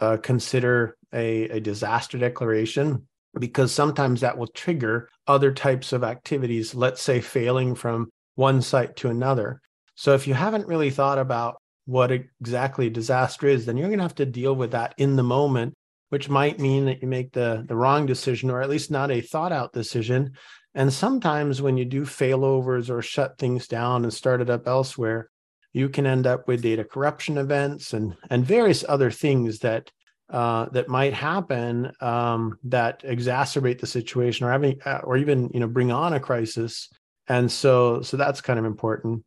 uh, 0.00 0.16
consider 0.16 0.96
a, 1.12 1.48
a 1.48 1.60
disaster 1.60 2.18
declaration 2.18 3.06
because 3.38 3.72
sometimes 3.72 4.20
that 4.20 4.36
will 4.36 4.48
trigger 4.48 5.08
other 5.26 5.52
types 5.52 5.92
of 5.92 6.04
activities. 6.04 6.74
Let's 6.74 7.02
say 7.02 7.20
failing 7.20 7.74
from 7.74 8.10
one 8.34 8.62
site 8.62 8.96
to 8.96 9.08
another. 9.08 9.60
So 9.94 10.14
if 10.14 10.26
you 10.26 10.34
haven't 10.34 10.66
really 10.66 10.90
thought 10.90 11.18
about 11.18 11.56
what 11.86 12.10
exactly 12.10 12.90
disaster 12.90 13.46
is, 13.46 13.66
then 13.66 13.76
you're 13.76 13.88
going 13.88 13.98
to 13.98 14.04
have 14.04 14.14
to 14.16 14.26
deal 14.26 14.54
with 14.54 14.72
that 14.72 14.94
in 14.96 15.16
the 15.16 15.22
moment 15.22 15.74
which 16.10 16.28
might 16.28 16.58
mean 16.58 16.84
that 16.84 17.00
you 17.00 17.08
make 17.08 17.32
the, 17.32 17.64
the 17.66 17.74
wrong 17.74 18.04
decision 18.04 18.50
or 18.50 18.60
at 18.60 18.68
least 18.68 18.90
not 18.90 19.10
a 19.10 19.20
thought 19.20 19.52
out 19.52 19.72
decision. 19.72 20.32
And 20.74 20.92
sometimes 20.92 21.62
when 21.62 21.76
you 21.76 21.84
do 21.84 22.02
failovers 22.02 22.90
or 22.90 23.00
shut 23.00 23.38
things 23.38 23.66
down 23.66 24.02
and 24.02 24.12
start 24.12 24.40
it 24.40 24.50
up 24.50 24.68
elsewhere, 24.68 25.30
you 25.72 25.88
can 25.88 26.06
end 26.06 26.26
up 26.26 26.48
with 26.48 26.62
data 26.62 26.84
corruption 26.84 27.38
events 27.38 27.92
and, 27.92 28.16
and 28.28 28.44
various 28.44 28.84
other 28.88 29.10
things 29.10 29.60
that 29.60 29.90
uh, 30.30 30.66
that 30.66 30.88
might 30.88 31.12
happen 31.12 31.92
um, 32.00 32.58
that 32.64 33.02
exacerbate 33.02 33.80
the 33.80 33.86
situation 33.86 34.46
or 34.46 34.52
having 34.52 34.80
uh, 34.84 35.00
or 35.02 35.16
even 35.16 35.50
you 35.52 35.60
know 35.60 35.68
bring 35.68 35.90
on 35.90 36.12
a 36.12 36.20
crisis. 36.20 36.88
And 37.28 37.50
so 37.50 38.02
so 38.02 38.16
that's 38.16 38.40
kind 38.40 38.58
of 38.58 38.64
important. 38.64 39.24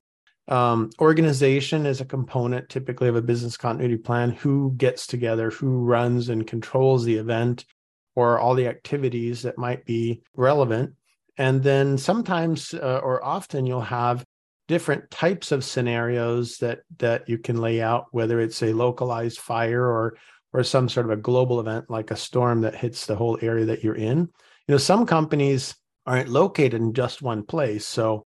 Um, 0.47 0.89
organization 0.99 1.85
is 1.85 2.01
a 2.01 2.05
component 2.05 2.67
typically 2.69 3.07
of 3.07 3.15
a 3.15 3.21
business 3.21 3.57
continuity 3.57 3.97
plan. 3.97 4.31
Who 4.31 4.73
gets 4.77 5.07
together, 5.07 5.49
who 5.51 5.83
runs 5.83 6.29
and 6.29 6.47
controls 6.47 7.03
the 7.03 7.15
event 7.15 7.65
or 8.15 8.39
all 8.39 8.55
the 8.55 8.67
activities 8.67 9.41
that 9.41 9.57
might 9.57 9.85
be 9.85 10.21
relevant. 10.35 10.93
And 11.37 11.63
then 11.63 11.97
sometimes 11.97 12.73
uh, 12.73 13.01
or 13.03 13.23
often 13.23 13.65
you'll 13.65 13.81
have 13.81 14.23
different 14.67 15.09
types 15.11 15.51
of 15.51 15.63
scenarios 15.63 16.57
that 16.59 16.79
that 16.99 17.27
you 17.27 17.37
can 17.37 17.57
lay 17.57 17.81
out, 17.81 18.05
whether 18.11 18.39
it's 18.39 18.61
a 18.63 18.73
localized 18.73 19.39
fire 19.39 19.85
or 19.85 20.15
or 20.53 20.63
some 20.63 20.87
sort 20.87 21.05
of 21.05 21.11
a 21.11 21.21
global 21.21 21.59
event 21.59 21.89
like 21.89 22.11
a 22.11 22.15
storm 22.15 22.61
that 22.61 22.75
hits 22.75 23.05
the 23.05 23.15
whole 23.15 23.37
area 23.41 23.65
that 23.65 23.83
you're 23.83 23.95
in. 23.95 24.19
You 24.19 24.73
know, 24.73 24.77
some 24.77 25.05
companies 25.05 25.75
aren't 26.05 26.29
located 26.29 26.75
in 26.75 26.93
just 26.93 27.21
one 27.21 27.43
place. 27.43 27.85
So 27.85 28.25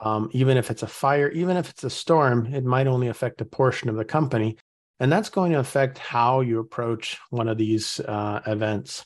um, 0.00 0.28
even 0.32 0.56
if 0.56 0.70
it's 0.70 0.82
a 0.82 0.88
fire, 0.88 1.30
even 1.30 1.56
if 1.56 1.70
it's 1.70 1.84
a 1.84 1.90
storm, 1.90 2.46
it 2.52 2.64
might 2.64 2.86
only 2.86 3.08
affect 3.08 3.40
a 3.40 3.44
portion 3.44 3.88
of 3.88 3.96
the 3.96 4.04
company. 4.04 4.56
And 5.00 5.12
that's 5.12 5.28
going 5.28 5.52
to 5.52 5.58
affect 5.58 5.98
how 5.98 6.40
you 6.40 6.58
approach 6.58 7.18
one 7.30 7.48
of 7.48 7.58
these 7.58 8.00
uh, 8.00 8.40
events. 8.46 9.04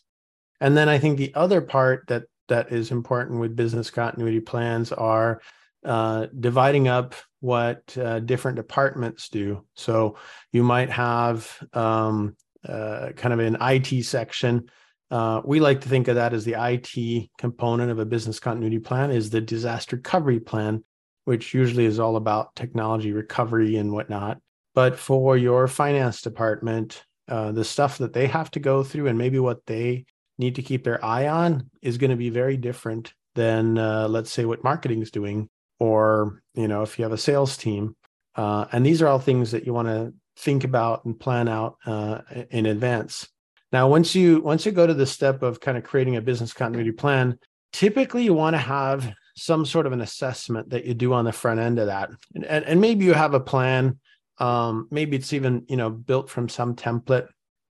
And 0.61 0.77
then 0.77 0.89
I 0.89 0.99
think 0.99 1.19
the 1.19 1.35
other 1.35 1.61
part 1.61 2.05
that 2.09 2.25
that 2.49 2.73
is 2.73 2.91
important 2.91 3.41
with 3.41 3.57
business 3.57 3.91
continuity 3.91 4.41
plans 4.41 4.93
are 4.93 5.41
uh, 5.85 6.27
dividing 6.39 6.89
up 6.89 7.15
what 7.41 7.97
uh, 7.97 8.21
different 8.21 8.57
departments 8.57 9.29
do. 9.29 9.65
So 9.75 10.17
you 10.53 10.63
might 10.63 10.91
have 10.91 11.59
um, 11.73 12.37
uh, 12.69 13.11
kind 13.17 13.33
of 13.33 13.41
an 13.41 13.57
IT 13.61 14.05
section 14.05 14.69
uh, 15.11 15.41
we 15.45 15.59
like 15.59 15.81
to 15.81 15.89
think 15.89 16.09
of 16.09 16.15
that 16.15 16.33
as 16.33 16.45
the 16.45 16.55
IT 16.57 17.31
component 17.37 17.91
of 17.91 17.99
a 17.99 18.07
business 18.07 18.39
continuity 18.39 18.79
plan 18.79 19.11
is 19.11 19.31
the 19.31 19.41
disaster 19.41 19.97
recovery 19.97 20.39
plan, 20.39 20.85
which 21.25 21.53
usually 21.53 21.85
is 21.85 21.99
all 21.99 22.17
about 22.17 22.55
technology 22.55 23.13
recovery 23.13 23.77
and 23.77 23.93
whatnot. 23.93 24.39
But 24.75 24.99
for 24.99 25.37
your 25.37 25.67
finance 25.67 26.23
department, 26.23 27.05
uh, 27.27 27.51
the 27.51 27.65
stuff 27.65 27.99
that 27.99 28.13
they 28.13 28.29
have 28.29 28.51
to 28.53 28.61
go 28.61 28.85
through 28.85 29.09
and 29.09 29.19
maybe 29.19 29.41
what 29.41 29.67
they 29.67 30.05
need 30.39 30.55
to 30.55 30.63
keep 30.63 30.85
their 30.85 31.05
eye 31.05 31.27
on 31.27 31.69
is 31.83 31.99
going 31.99 32.11
to 32.11 32.17
be 32.17 32.31
very 32.31 32.57
different 32.57 33.13
than, 33.35 33.79
uh, 33.79 34.07
let's 34.09 34.31
say, 34.31 34.45
what 34.45 34.65
marketing 34.65 35.03
is 35.03 35.11
doing, 35.11 35.49
or 35.81 36.41
you 36.55 36.69
know, 36.69 36.83
if 36.83 36.99
you 36.99 37.03
have 37.03 37.13
a 37.13 37.19
sales 37.19 37.57
team. 37.57 37.97
Uh, 38.37 38.67
and 38.71 38.87
these 38.87 39.03
are 39.03 39.09
all 39.09 39.19
things 39.19 39.51
that 39.51 39.67
you 39.67 39.75
want 39.75 39.89
to 39.89 40.15
think 40.41 40.65
about 40.65 41.05
and 41.05 41.19
plan 41.19 41.49
out 41.49 41.77
uh, 41.87 42.21
in 42.51 42.67
advance. 42.67 43.29
Now, 43.73 43.89
once 43.89 44.15
you 44.15 44.41
once 44.41 44.67
you 44.67 44.73
go 44.73 44.87
to 44.87 44.95
the 44.95 45.07
step 45.07 45.43
of 45.43 45.61
kind 45.61 45.79
of 45.79 45.85
creating 45.85 46.17
a 46.17 46.21
business 46.21 46.53
continuity 46.53 46.93
plan, 46.93 47.39
typically 47.73 48.25
you 48.25 48.35
want 48.35 48.55
to 48.55 48.59
have 48.59 49.13
some 49.37 49.65
sort 49.65 49.87
of 49.87 49.93
an 49.93 50.01
assessment 50.01 50.71
that 50.71 50.85
you 50.85 50.95
do 50.95 51.13
on 51.13 51.25
the 51.25 51.33
front 51.33 51.61
end 51.61 51.79
of 51.79 51.87
that, 51.87 52.11
and, 52.35 52.45
and, 52.45 52.65
and 52.65 52.81
maybe 52.81 53.05
you 53.05 53.15
have 53.15 53.35
a 53.35 53.41
plan. 53.41 53.99
Um, 54.39 54.89
maybe 54.91 55.17
it's 55.17 55.33
even 55.33 55.65
you 55.69 55.77
know 55.77 55.91
built 55.91 56.29
from 56.31 56.49
some 56.49 56.75
template, 56.75 57.29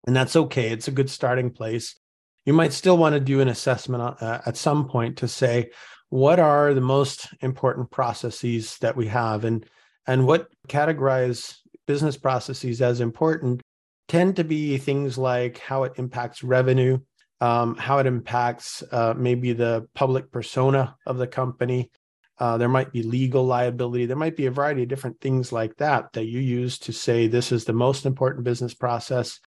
and 0.07 0.17
that's 0.17 0.35
okay. 0.35 0.71
It's 0.71 0.89
a 0.89 0.93
good 0.93 1.11
starting 1.11 1.51
place. 1.51 1.95
You 2.45 2.55
might 2.55 2.73
still 2.73 2.99
want 2.99 3.15
to 3.15 3.21
do 3.21 3.41
an 3.41 3.49
assessment 3.49 4.21
uh, 4.21 4.41
at 4.45 4.57
some 4.57 4.89
point 4.89 5.19
to 5.19 5.29
say 5.29 5.71
what 6.09 6.39
are 6.39 6.75
the 6.75 6.81
most 6.81 7.29
important 7.41 7.91
processes 7.91 8.79
that 8.81 8.97
we 8.97 9.07
have, 9.09 9.45
and 9.45 9.65
and 10.07 10.27
what 10.27 10.49
categorize 10.69 11.57
business 11.87 12.17
processes 12.17 12.81
as 12.83 13.01
important 13.01 13.61
tend 14.09 14.37
to 14.37 14.45
be 14.45 14.79
things 14.79 15.17
like 15.17 15.59
how 15.59 15.85
it 15.85 15.93
impacts 15.97 16.43
revenue, 16.43 16.99
um, 17.41 17.77
how 17.77 17.99
it 17.99 18.07
impacts 18.07 18.83
uh, 18.93 19.15
maybe 19.17 19.53
the 19.53 19.87
public 19.95 20.31
persona 20.31 20.97
of 21.07 21.17
the 21.17 21.27
company. 21.27 21.91
Uh, 22.39 22.59
there 22.59 22.69
might 22.69 22.93
be 22.93 23.03
legal 23.03 23.45
liability. 23.45 24.07
There 24.07 24.17
might 24.17 24.37
be 24.37 24.47
a 24.47 24.51
variety 24.51 24.83
of 24.83 24.89
different 24.89 25.21
things 25.21 25.53
like 25.53 25.77
that 25.77 26.13
that 26.13 26.27
you 26.27 26.41
use 26.41 26.79
to 26.81 26.93
say 26.93 27.27
this 27.27 27.53
is 27.53 27.65
the 27.65 27.73
most 27.73 28.07
important 28.07 28.45
business 28.45 28.75
process 28.75 29.41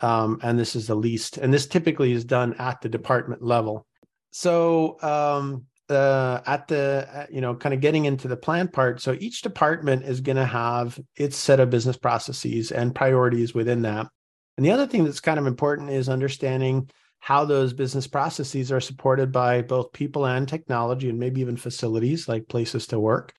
um, 0.00 0.38
and 0.42 0.58
this 0.58 0.74
is 0.74 0.86
the 0.86 0.94
least. 0.94 1.38
And 1.38 1.52
this 1.52 1.66
typically 1.66 2.12
is 2.12 2.24
done 2.24 2.54
at 2.54 2.80
the 2.80 2.88
department 2.88 3.42
level. 3.42 3.86
So 4.30 5.00
um, 5.02 5.66
uh, 5.90 6.42
at 6.46 6.68
the 6.68 7.08
uh, 7.12 7.26
you 7.30 7.40
know 7.40 7.54
kind 7.54 7.74
of 7.74 7.80
getting 7.80 8.04
into 8.04 8.28
the 8.28 8.36
plan 8.36 8.68
part. 8.68 9.00
So 9.00 9.16
each 9.18 9.42
department 9.42 10.04
is 10.04 10.20
going 10.20 10.36
to 10.36 10.44
have 10.44 10.98
its 11.16 11.36
set 11.36 11.60
of 11.60 11.70
business 11.70 11.96
processes 11.96 12.72
and 12.72 12.94
priorities 12.94 13.54
within 13.54 13.82
that. 13.82 14.06
And 14.56 14.64
the 14.64 14.70
other 14.70 14.86
thing 14.86 15.04
that's 15.04 15.20
kind 15.20 15.38
of 15.38 15.46
important 15.46 15.90
is 15.90 16.08
understanding 16.08 16.90
how 17.20 17.44
those 17.44 17.72
business 17.72 18.06
processes 18.06 18.72
are 18.72 18.80
supported 18.80 19.30
by 19.30 19.62
both 19.62 19.92
people 19.92 20.26
and 20.26 20.48
technology, 20.48 21.08
and 21.08 21.18
maybe 21.18 21.40
even 21.40 21.56
facilities 21.56 22.28
like 22.28 22.48
places 22.48 22.86
to 22.88 22.98
work, 22.98 23.34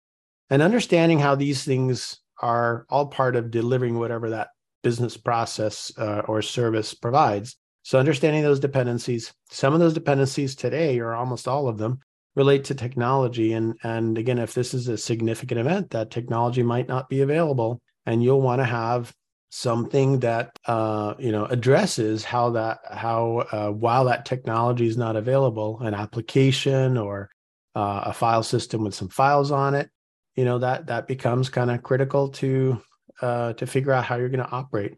and 0.50 0.62
understanding 0.62 1.20
how 1.20 1.36
these 1.36 1.64
things 1.64 2.20
are 2.42 2.86
all 2.90 3.08
part 3.08 3.36
of 3.36 3.52
delivering 3.52 3.98
whatever 3.98 4.32
that 4.32 4.50
business 4.84 5.18
process 5.18 5.92
uh, 5.98 6.22
or 6.28 6.42
service 6.42 6.94
provides. 6.94 7.56
So, 7.84 7.98
understanding 8.00 8.44
those 8.44 8.60
dependencies, 8.60 9.34
some 9.50 9.74
of 9.74 9.80
those 9.80 9.94
dependencies 9.94 10.56
today, 10.56 11.00
or 11.00 11.14
almost 11.14 11.48
all 11.48 11.68
of 11.68 11.78
them, 11.78 12.00
relate 12.36 12.66
to 12.66 12.76
technology. 12.76 13.54
And, 13.54 13.76
and 13.84 14.18
again, 14.18 14.40
if 14.40 14.54
this 14.54 14.74
is 14.74 14.88
a 14.88 14.98
significant 14.98 15.60
event, 15.60 15.92
that 15.92 16.12
technology 16.12 16.64
might 16.64 16.88
not 16.88 17.10
be 17.10 17.22
available, 17.22 17.82
and 18.06 18.24
you'll 18.24 18.42
want 18.42 18.60
to 18.60 18.66
have 18.66 19.14
something 19.52 20.20
that 20.20 20.58
uh, 20.66 21.14
you 21.20 21.32
know 21.32 21.46
addresses 21.46 22.24
how 22.24 22.52
that 22.52 22.80
how 22.90 23.46
uh, 23.52 23.70
while 23.70 24.06
that 24.06 24.26
technology 24.26 24.88
is 24.88 24.98
not 24.98 25.16
available, 25.16 25.80
an 25.82 25.94
application 25.94 26.98
or 26.98 27.30
uh, 27.76 28.04
a 28.06 28.14
file 28.14 28.44
system 28.44 28.84
with 28.84 28.96
some 28.96 29.10
files 29.10 29.52
on 29.52 29.76
it, 29.76 29.90
you 30.36 30.46
know 30.46 30.60
that 30.60 30.88
that 30.88 31.08
becomes 31.08 31.50
kind 31.50 31.70
of 31.70 31.84
critical 31.84 32.30
to 32.30 32.82
uh, 33.22 33.54
to 33.54 33.68
figure 33.68 33.92
out 33.92 34.06
how 34.06 34.16
you're 34.16 34.30
going 34.30 34.44
to 34.46 34.52
operate. 34.52 34.96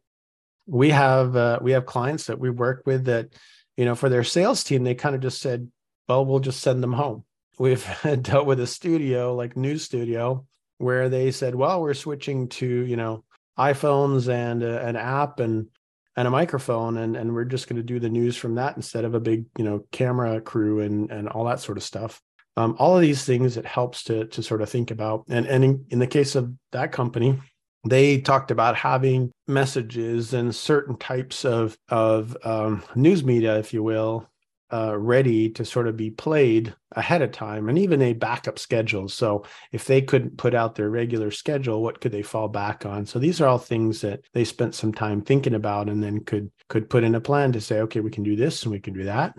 We 0.68 0.92
have 0.92 1.36
uh, 1.36 1.60
we 1.62 1.72
have 1.72 1.86
clients 1.86 2.28
that 2.28 2.40
we 2.40 2.50
work 2.50 2.84
with 2.86 3.06
that 3.06 3.34
you 3.76 3.86
know 3.86 3.96
for 3.96 4.08
their 4.08 4.24
sales 4.24 4.64
team 4.64 4.84
they 4.84 4.96
kind 4.96 5.16
of 5.16 5.22
just 5.22 5.42
said, 5.42 5.70
well, 6.08 6.26
we'll 6.26 6.40
just 6.40 6.62
send 6.62 6.84
them 6.84 6.94
home. 6.94 7.24
We've 7.60 7.86
dealt 8.22 8.46
with 8.46 8.60
a 8.60 8.68
studio 8.68 9.36
like 9.36 9.56
news 9.58 9.84
studio 9.84 10.46
where 10.78 11.10
they 11.10 11.32
said, 11.32 11.56
well, 11.56 11.82
we're 11.82 11.94
switching 11.94 12.50
to 12.50 12.68
you 12.68 12.96
know 12.96 13.24
iPhones 13.58 14.32
and 14.32 14.64
uh, 14.64 14.80
an 14.84 14.96
app 14.96 15.40
and 15.40 15.68
and 16.16 16.28
a 16.28 16.32
microphone 16.32 16.98
and 16.98 17.16
and 17.16 17.34
we're 17.34 17.46
just 17.46 17.68
going 17.68 17.78
to 17.78 17.84
do 17.84 18.00
the 18.00 18.10
news 18.10 18.36
from 18.36 18.56
that 18.56 18.76
instead 18.76 19.06
of 19.06 19.14
a 19.14 19.20
big 19.20 19.46
you 19.58 19.64
know 19.64 19.86
camera 19.92 20.42
crew 20.42 20.80
and 20.80 21.12
and 21.12 21.28
all 21.30 21.46
that 21.46 21.60
sort 21.60 21.78
of 21.78 21.84
stuff 21.84 22.22
um, 22.58 22.76
all 22.80 22.96
of 22.96 23.02
these 23.02 23.26
things 23.26 23.58
it 23.58 23.66
helps 23.66 24.04
to 24.04 24.26
to 24.26 24.44
sort 24.44 24.62
of 24.62 24.70
think 24.70 24.92
about 24.92 25.24
and 25.30 25.46
and 25.48 25.64
in, 25.64 25.86
in 25.90 26.00
the 26.00 26.08
case 26.08 26.36
of 26.36 26.52
that 26.72 26.92
company 26.92 27.40
they 27.86 28.22
talked 28.22 28.52
about 28.52 28.76
having 28.76 29.32
messages 29.48 30.34
and 30.34 30.56
certain 30.56 30.98
types 30.98 31.46
of 31.46 31.76
of 31.90 32.38
um, 32.44 32.84
news 32.96 33.24
media 33.24 33.58
if 33.58 33.74
you 33.74 33.84
will 33.84 34.28
uh, 34.74 34.98
ready 34.98 35.52
to 35.52 35.64
sort 35.64 35.88
of 35.88 35.96
be 35.96 36.10
played 36.10 36.74
ahead 36.94 37.22
of 37.22 37.32
time 37.32 37.70
and 37.70 37.78
even 37.78 38.02
a 38.02 38.14
backup 38.14 38.58
schedule. 38.58 39.08
So 39.08 39.46
if 39.72 39.86
they 39.86 40.02
couldn't 40.02 40.38
put 40.38 40.56
out 40.56 40.74
their 40.74 40.90
regular 40.90 41.30
schedule, 41.30 41.84
what 41.84 42.02
could 42.02 42.12
they 42.12 42.24
fall 42.24 42.48
back 42.48 42.84
on? 42.84 43.06
So 43.06 43.20
these 43.20 43.40
are 43.40 43.48
all 43.48 43.60
things 43.60 44.02
that 44.02 44.22
they 44.34 44.44
spent 44.44 44.74
some 44.74 44.92
time 44.92 45.22
thinking 45.22 45.54
about 45.54 45.90
and 45.90 46.02
then 46.02 46.22
could 46.22 46.52
could 46.70 46.90
put 46.90 47.04
in 47.04 47.14
a 47.14 47.22
plan 47.22 47.52
to 47.52 47.62
say, 47.62 47.82
okay, 47.82 48.00
we 48.00 48.10
can 48.10 48.24
do 48.24 48.36
this 48.36 48.64
and 48.64 48.72
we 48.72 48.80
can 48.80 48.96
do 48.96 49.04
that. 49.04 49.36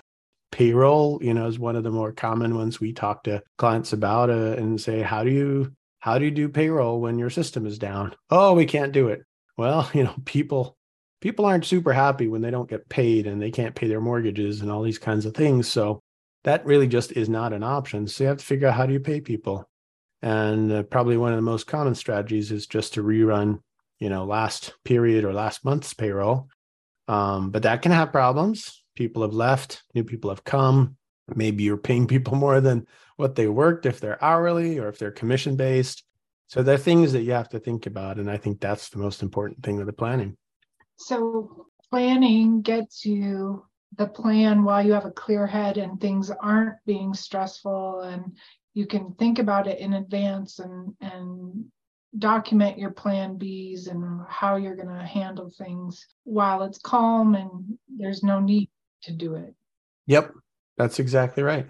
Payroll, 0.52 1.18
you 1.20 1.34
know, 1.34 1.48
is 1.48 1.58
one 1.58 1.74
of 1.74 1.82
the 1.82 1.90
more 1.90 2.12
common 2.12 2.54
ones 2.54 2.78
we 2.78 2.92
talk 2.92 3.24
to 3.24 3.42
clients 3.58 3.92
about 3.92 4.30
uh, 4.30 4.54
and 4.56 4.80
say, 4.80 5.02
how 5.02 5.24
do 5.24 5.30
you 5.30 5.72
how 5.98 6.16
do 6.16 6.26
you 6.26 6.30
do 6.30 6.48
payroll 6.48 7.00
when 7.00 7.18
your 7.18 7.30
system 7.30 7.66
is 7.66 7.78
down? 7.78 8.14
Oh, 8.30 8.54
we 8.54 8.66
can't 8.66 8.92
do 8.92 9.08
it. 9.08 9.22
Well, 9.56 9.90
you 9.94 10.04
know, 10.04 10.14
people 10.24 10.76
people 11.24 11.46
aren't 11.46 11.64
super 11.64 11.94
happy 11.94 12.28
when 12.28 12.42
they 12.42 12.50
don't 12.50 12.68
get 12.68 12.86
paid 12.90 13.26
and 13.26 13.40
they 13.40 13.50
can't 13.50 13.74
pay 13.74 13.88
their 13.88 14.00
mortgages 14.00 14.60
and 14.60 14.70
all 14.70 14.82
these 14.82 14.98
kinds 14.98 15.24
of 15.24 15.34
things. 15.34 15.66
So 15.66 16.02
that 16.42 16.66
really 16.66 16.86
just 16.86 17.12
is 17.12 17.30
not 17.30 17.54
an 17.54 17.62
option. 17.62 18.06
So 18.06 18.24
you 18.24 18.28
have 18.28 18.36
to 18.36 18.44
figure 18.44 18.68
out 18.68 18.74
how 18.74 18.84
do 18.84 18.92
you 18.92 19.00
pay 19.00 19.22
people. 19.22 19.66
And 20.20 20.70
uh, 20.70 20.82
probably 20.82 21.16
one 21.16 21.32
of 21.32 21.38
the 21.38 21.42
most 21.42 21.66
common 21.66 21.94
strategies 21.94 22.52
is 22.52 22.66
just 22.66 22.92
to 22.94 23.02
rerun, 23.02 23.60
you 24.00 24.10
know, 24.10 24.26
last 24.26 24.74
period 24.84 25.24
or 25.24 25.32
last 25.32 25.64
month's 25.64 25.94
payroll. 25.94 26.50
Um, 27.08 27.50
but 27.50 27.62
that 27.62 27.80
can 27.80 27.92
have 27.92 28.12
problems. 28.12 28.84
People 28.94 29.22
have 29.22 29.32
left, 29.32 29.82
new 29.94 30.04
people 30.04 30.28
have 30.28 30.44
come. 30.44 30.98
Maybe 31.34 31.64
you're 31.64 31.78
paying 31.78 32.06
people 32.06 32.36
more 32.36 32.60
than 32.60 32.86
what 33.16 33.34
they 33.34 33.46
worked 33.46 33.86
if 33.86 33.98
they're 33.98 34.22
hourly 34.22 34.78
or 34.78 34.88
if 34.88 34.98
they're 34.98 35.10
commission 35.10 35.56
based. 35.56 36.04
So 36.48 36.62
there 36.62 36.74
are 36.74 36.78
things 36.78 37.14
that 37.14 37.22
you 37.22 37.32
have 37.32 37.48
to 37.48 37.60
think 37.60 37.86
about. 37.86 38.18
And 38.18 38.30
I 38.30 38.36
think 38.36 38.60
that's 38.60 38.90
the 38.90 38.98
most 38.98 39.22
important 39.22 39.62
thing 39.62 39.78
with 39.78 39.86
the 39.86 39.94
planning. 39.94 40.36
So 40.96 41.66
planning 41.90 42.62
gets 42.62 43.04
you 43.04 43.66
the 43.96 44.06
plan 44.06 44.64
while 44.64 44.84
you 44.84 44.92
have 44.92 45.04
a 45.04 45.10
clear 45.10 45.46
head 45.46 45.78
and 45.78 46.00
things 46.00 46.30
aren't 46.30 46.76
being 46.86 47.14
stressful 47.14 48.00
and 48.00 48.36
you 48.74 48.86
can 48.86 49.14
think 49.14 49.38
about 49.38 49.68
it 49.68 49.78
in 49.78 49.94
advance 49.94 50.58
and 50.58 50.94
and 51.00 51.64
document 52.18 52.78
your 52.78 52.90
plan 52.90 53.38
Bs 53.38 53.88
and 53.90 54.20
how 54.28 54.56
you're 54.56 54.76
going 54.76 54.88
to 54.88 55.04
handle 55.04 55.50
things 55.56 56.06
while 56.24 56.62
it's 56.62 56.78
calm 56.78 57.34
and 57.34 57.78
there's 57.88 58.22
no 58.22 58.40
need 58.40 58.70
to 59.02 59.12
do 59.12 59.34
it. 59.34 59.54
Yep, 60.06 60.32
that's 60.76 60.98
exactly 60.98 61.42
right. 61.42 61.66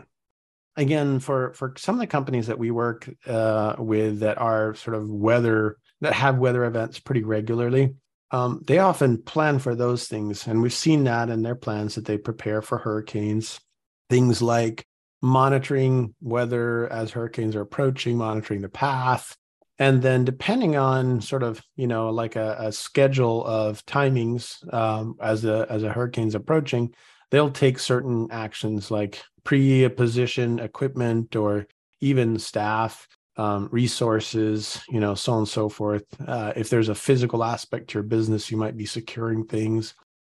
Again, 0.76 1.20
for 1.20 1.52
for 1.54 1.74
some 1.78 1.94
of 1.94 2.00
the 2.00 2.06
companies 2.06 2.48
that 2.48 2.58
we 2.58 2.70
work 2.70 3.08
uh, 3.26 3.76
with 3.78 4.20
that 4.20 4.38
are 4.38 4.74
sort 4.74 4.96
of 4.96 5.08
weather 5.08 5.78
that 6.00 6.12
have 6.12 6.38
weather 6.38 6.64
events 6.64 6.98
pretty 6.98 7.22
regularly, 7.22 7.94
um, 8.34 8.60
they 8.66 8.78
often 8.78 9.22
plan 9.22 9.60
for 9.60 9.76
those 9.76 10.08
things. 10.08 10.48
And 10.48 10.60
we've 10.60 10.72
seen 10.72 11.04
that 11.04 11.30
in 11.30 11.42
their 11.42 11.54
plans 11.54 11.94
that 11.94 12.04
they 12.04 12.18
prepare 12.18 12.62
for 12.62 12.78
hurricanes, 12.78 13.60
things 14.10 14.42
like 14.42 14.84
monitoring 15.22 16.16
weather 16.20 16.92
as 16.92 17.12
hurricanes 17.12 17.54
are 17.54 17.60
approaching, 17.60 18.16
monitoring 18.16 18.60
the 18.60 18.68
path. 18.68 19.36
And 19.78 20.02
then, 20.02 20.24
depending 20.24 20.74
on 20.74 21.20
sort 21.20 21.44
of, 21.44 21.62
you 21.76 21.86
know, 21.86 22.10
like 22.10 22.34
a, 22.34 22.56
a 22.58 22.72
schedule 22.72 23.44
of 23.44 23.86
timings 23.86 24.56
um, 24.74 25.14
as 25.22 25.44
a 25.44 25.66
as 25.70 25.84
a 25.84 25.92
hurricane's 25.92 26.34
approaching, 26.34 26.92
they'll 27.30 27.50
take 27.50 27.78
certain 27.78 28.28
actions 28.32 28.90
like 28.90 29.22
pre-position 29.44 30.58
equipment 30.58 31.36
or 31.36 31.66
even 32.00 32.38
staff 32.40 33.06
um, 33.36 33.68
resources, 33.72 34.80
you 34.88 35.00
know, 35.00 35.14
so 35.14 35.32
on 35.32 35.38
and 35.38 35.48
so 35.48 35.68
forth. 35.68 36.04
Uh, 36.26 36.52
if 36.56 36.70
there's 36.70 36.88
a 36.88 36.94
physical 36.94 37.42
aspect 37.42 37.88
to 37.88 37.94
your 37.94 38.02
business, 38.02 38.50
you 38.50 38.56
might 38.56 38.76
be 38.76 38.86
securing 38.86 39.44
things, 39.44 39.94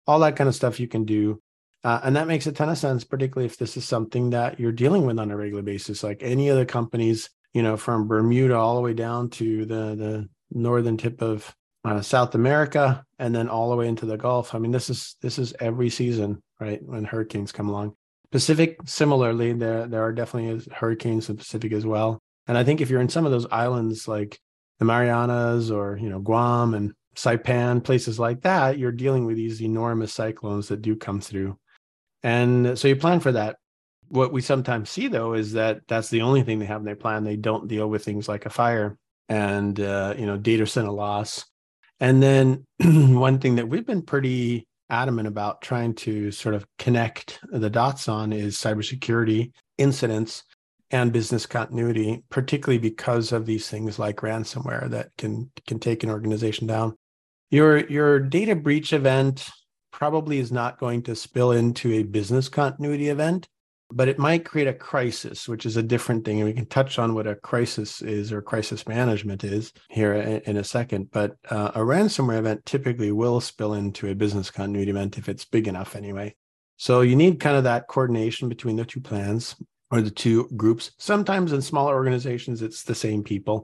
all 0.07 0.19
that 0.19 0.35
kind 0.35 0.47
of 0.47 0.55
stuff 0.55 0.79
you 0.79 0.87
can 0.87 1.05
do. 1.05 1.41
Uh, 1.83 2.01
and 2.03 2.15
that 2.15 2.27
makes 2.27 2.47
a 2.47 2.51
ton 2.51 2.69
of 2.69 2.77
sense, 2.77 3.03
particularly 3.03 3.45
if 3.45 3.57
this 3.57 3.77
is 3.77 3.85
something 3.85 4.31
that 4.31 4.59
you're 4.59 4.71
dealing 4.71 5.05
with 5.05 5.19
on 5.19 5.29
a 5.29 5.37
regular 5.37 5.61
basis. 5.61 6.03
Like 6.03 6.23
any 6.23 6.49
of 6.49 6.57
the 6.57 6.65
companies, 6.65 7.29
you 7.53 7.61
know, 7.61 7.77
from 7.77 8.07
Bermuda 8.07 8.55
all 8.55 8.75
the 8.75 8.81
way 8.81 8.93
down 8.93 9.29
to 9.31 9.65
the 9.65 9.95
the 9.95 10.29
northern 10.51 10.97
tip 10.97 11.21
of 11.21 11.53
uh, 11.83 12.01
South 12.01 12.33
America, 12.33 13.05
and 13.19 13.35
then 13.35 13.47
all 13.47 13.69
the 13.69 13.75
way 13.75 13.87
into 13.87 14.07
the 14.07 14.17
Gulf. 14.17 14.55
I 14.55 14.59
mean, 14.59 14.71
this 14.71 14.89
is 14.89 15.15
this 15.21 15.37
is 15.37 15.53
every 15.59 15.91
season, 15.91 16.41
right? 16.59 16.81
When 16.83 17.03
hurricanes 17.03 17.51
come 17.51 17.69
along. 17.69 17.95
Pacific, 18.31 18.77
similarly, 18.85 19.53
there 19.53 19.87
there 19.87 20.01
are 20.01 20.11
definitely 20.11 20.65
hurricanes 20.73 21.29
in 21.29 21.37
Pacific 21.37 21.71
as 21.71 21.85
well. 21.85 22.19
And 22.47 22.57
I 22.57 22.63
think 22.63 22.81
if 22.81 22.89
you're 22.89 23.01
in 23.01 23.09
some 23.09 23.25
of 23.25 23.31
those 23.31 23.47
islands 23.51 24.07
like 24.07 24.39
the 24.79 24.85
Marianas 24.85 25.71
or, 25.71 25.97
you 25.97 26.09
know, 26.09 26.19
Guam 26.19 26.73
and 26.73 26.93
Saipan, 27.15 27.83
places 27.83 28.19
like 28.19 28.41
that, 28.41 28.77
you're 28.77 28.91
dealing 28.91 29.25
with 29.25 29.37
these 29.37 29.61
enormous 29.61 30.13
cyclones 30.13 30.67
that 30.67 30.81
do 30.81 30.95
come 30.95 31.21
through. 31.21 31.57
And 32.23 32.77
so 32.77 32.87
you 32.87 32.95
plan 32.95 33.19
for 33.19 33.31
that. 33.31 33.57
What 34.09 34.31
we 34.31 34.41
sometimes 34.41 34.89
see 34.89 35.07
though 35.07 35.33
is 35.33 35.53
that 35.53 35.81
that's 35.87 36.09
the 36.09 36.21
only 36.21 36.43
thing 36.43 36.59
they 36.59 36.65
have 36.65 36.81
in 36.81 36.85
their 36.85 36.95
plan. 36.95 37.23
They 37.23 37.37
don't 37.37 37.67
deal 37.67 37.89
with 37.89 38.03
things 38.03 38.27
like 38.27 38.45
a 38.45 38.51
fire 38.51 38.97
and, 39.29 39.79
uh, 39.79 40.13
you 40.17 40.25
know, 40.25 40.37
data 40.37 40.67
center 40.67 40.91
loss. 40.91 41.45
And 41.99 42.21
then 42.21 42.65
one 42.79 43.39
thing 43.39 43.55
that 43.55 43.67
we've 43.67 43.85
been 43.85 44.03
pretty 44.03 44.67
adamant 44.89 45.27
about 45.27 45.61
trying 45.61 45.95
to 45.95 46.31
sort 46.31 46.53
of 46.53 46.65
connect 46.77 47.39
the 47.51 47.69
dots 47.69 48.07
on 48.07 48.31
is 48.31 48.57
cybersecurity 48.57 49.51
incidents 49.79 50.43
and 50.95 51.11
business 51.11 51.45
continuity, 51.45 52.23
particularly 52.29 52.79
because 52.79 53.31
of 53.31 53.45
these 53.45 53.67
things 53.67 53.99
like 53.99 54.17
ransomware 54.17 54.89
that 54.89 55.09
can 55.17 55.51
can 55.67 55.79
take 55.79 56.03
an 56.03 56.09
organization 56.09 56.65
down. 56.65 56.95
Your 57.51 57.85
your 57.87 58.19
data 58.19 58.55
breach 58.55 58.93
event 58.93 59.49
probably 59.91 60.39
is 60.39 60.51
not 60.51 60.79
going 60.79 61.03
to 61.03 61.15
spill 61.15 61.51
into 61.51 61.91
a 61.93 62.03
business 62.03 62.49
continuity 62.49 63.09
event, 63.09 63.47
but 63.91 64.07
it 64.07 64.17
might 64.17 64.45
create 64.45 64.67
a 64.67 64.73
crisis, 64.73 65.47
which 65.47 65.65
is 65.65 65.77
a 65.77 65.83
different 65.83 66.25
thing. 66.25 66.39
And 66.39 66.47
we 66.47 66.53
can 66.53 66.65
touch 66.65 66.97
on 66.97 67.13
what 67.13 67.27
a 67.27 67.35
crisis 67.35 68.01
is 68.01 68.31
or 68.31 68.41
crisis 68.41 68.87
management 68.87 69.43
is 69.43 69.73
here 69.89 70.13
in, 70.13 70.41
in 70.41 70.57
a 70.57 70.63
second. 70.63 71.11
But 71.11 71.35
uh, 71.49 71.71
a 71.75 71.79
ransomware 71.79 72.39
event 72.39 72.65
typically 72.65 73.11
will 73.11 73.41
spill 73.41 73.73
into 73.73 74.09
a 74.09 74.15
business 74.15 74.49
continuity 74.49 74.91
event 74.91 75.17
if 75.17 75.29
it's 75.29 75.45
big 75.45 75.67
enough, 75.67 75.95
anyway. 75.95 76.35
So 76.77 77.01
you 77.01 77.15
need 77.15 77.39
kind 77.39 77.55
of 77.55 77.65
that 77.65 77.87
coordination 77.87 78.49
between 78.49 78.75
the 78.75 78.85
two 78.85 79.01
plans 79.01 79.55
or 79.95 80.01
the 80.01 80.11
two 80.11 80.49
groups. 80.55 80.91
Sometimes 80.97 81.53
in 81.53 81.61
smaller 81.61 81.93
organizations, 81.93 82.61
it's 82.61 82.83
the 82.83 82.95
same 82.95 83.23
people. 83.23 83.63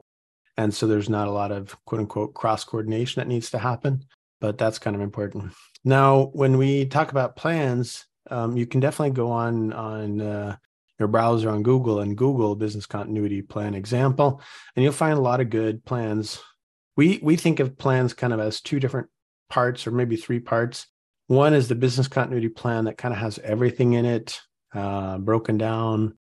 And 0.56 0.72
so 0.72 0.86
there's 0.86 1.08
not 1.08 1.28
a 1.28 1.32
lot 1.32 1.52
of 1.52 1.76
quote 1.84 2.00
unquote 2.00 2.34
cross 2.34 2.64
coordination 2.64 3.20
that 3.20 3.28
needs 3.28 3.50
to 3.50 3.58
happen, 3.58 4.04
but 4.40 4.58
that's 4.58 4.78
kind 4.78 4.96
of 4.96 5.02
important. 5.02 5.52
Now, 5.84 6.30
when 6.32 6.58
we 6.58 6.86
talk 6.86 7.10
about 7.10 7.36
plans, 7.36 8.06
um, 8.30 8.56
you 8.56 8.66
can 8.66 8.80
definitely 8.80 9.14
go 9.14 9.30
on 9.30 9.72
on 9.72 10.20
uh, 10.20 10.56
your 10.98 11.08
browser 11.08 11.50
on 11.50 11.62
Google 11.62 12.00
and 12.00 12.16
Google 12.16 12.54
business 12.54 12.86
continuity 12.86 13.42
plan 13.42 13.74
example, 13.74 14.40
and 14.76 14.82
you'll 14.82 14.92
find 14.92 15.18
a 15.18 15.22
lot 15.22 15.40
of 15.40 15.50
good 15.50 15.84
plans. 15.84 16.40
We 16.96 17.18
we 17.22 17.36
think 17.36 17.60
of 17.60 17.78
plans 17.78 18.14
kind 18.14 18.32
of 18.32 18.40
as 18.40 18.60
two 18.60 18.78
different 18.78 19.08
parts 19.50 19.86
or 19.86 19.90
maybe 19.90 20.16
three 20.16 20.40
parts. 20.40 20.86
One 21.26 21.54
is 21.54 21.68
the 21.68 21.74
business 21.74 22.08
continuity 22.08 22.48
plan 22.48 22.84
that 22.84 22.98
kind 22.98 23.12
of 23.12 23.20
has 23.20 23.38
everything 23.38 23.94
in 23.94 24.04
it, 24.04 24.40
uh, 24.74 25.18
broken 25.18 25.56
down, 25.56 26.18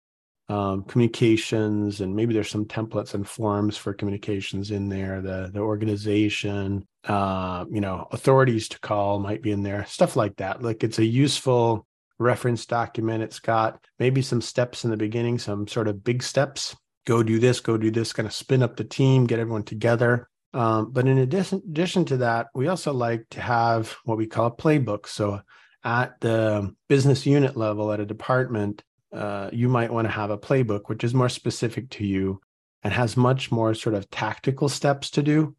um, 0.48 0.84
communications, 0.84 2.00
and 2.00 2.14
maybe 2.14 2.34
there's 2.34 2.50
some 2.50 2.66
templates 2.66 3.14
and 3.14 3.26
forms 3.26 3.76
for 3.76 3.94
communications 3.94 4.70
in 4.70 4.88
there. 4.88 5.22
The 5.22 5.50
the 5.52 5.60
organization, 5.60 6.86
uh, 7.04 7.64
you 7.70 7.80
know, 7.80 8.08
authorities 8.12 8.68
to 8.70 8.80
call 8.80 9.18
might 9.18 9.42
be 9.42 9.52
in 9.52 9.62
there, 9.62 9.86
stuff 9.86 10.16
like 10.16 10.36
that. 10.36 10.62
Like 10.62 10.84
it's 10.84 10.98
a 10.98 11.04
useful 11.04 11.86
reference 12.18 12.66
document. 12.66 13.22
It's 13.22 13.40
got 13.40 13.84
maybe 13.98 14.22
some 14.22 14.40
steps 14.40 14.84
in 14.84 14.90
the 14.90 14.96
beginning, 14.96 15.38
some 15.38 15.66
sort 15.66 15.88
of 15.88 16.04
big 16.04 16.22
steps. 16.22 16.76
Go 17.06 17.22
do 17.22 17.38
this, 17.38 17.60
go 17.60 17.76
do 17.76 17.90
this, 17.90 18.12
kind 18.12 18.26
of 18.26 18.32
spin 18.32 18.62
up 18.62 18.76
the 18.76 18.84
team, 18.84 19.26
get 19.26 19.38
everyone 19.38 19.64
together. 19.64 20.28
Um, 20.54 20.92
but 20.92 21.06
in 21.06 21.18
addition, 21.18 21.62
addition 21.68 22.04
to 22.06 22.18
that, 22.18 22.46
we 22.54 22.68
also 22.68 22.92
like 22.92 23.26
to 23.30 23.40
have 23.40 23.96
what 24.04 24.16
we 24.16 24.26
call 24.26 24.46
a 24.46 24.50
playbook. 24.52 25.06
So 25.06 25.40
at 25.82 26.18
the 26.20 26.74
business 26.88 27.26
unit 27.26 27.56
level, 27.56 27.92
at 27.92 28.00
a 28.00 28.06
department, 28.06 28.82
uh, 29.14 29.50
you 29.52 29.68
might 29.68 29.92
want 29.92 30.06
to 30.06 30.12
have 30.12 30.30
a 30.30 30.38
playbook, 30.38 30.82
which 30.86 31.04
is 31.04 31.14
more 31.14 31.28
specific 31.28 31.88
to 31.90 32.04
you 32.04 32.40
and 32.82 32.92
has 32.92 33.16
much 33.16 33.50
more 33.50 33.74
sort 33.74 33.94
of 33.94 34.10
tactical 34.10 34.68
steps 34.68 35.10
to 35.10 35.22
do 35.22 35.54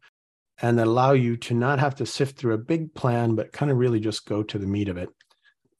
and 0.62 0.80
allow 0.80 1.12
you 1.12 1.36
to 1.36 1.54
not 1.54 1.78
have 1.78 1.94
to 1.96 2.06
sift 2.06 2.38
through 2.38 2.54
a 2.54 2.58
big 2.58 2.94
plan, 2.94 3.34
but 3.34 3.52
kind 3.52 3.70
of 3.70 3.76
really 3.76 4.00
just 4.00 4.26
go 4.26 4.42
to 4.42 4.58
the 4.58 4.66
meat 4.66 4.88
of 4.88 4.96
it. 4.96 5.08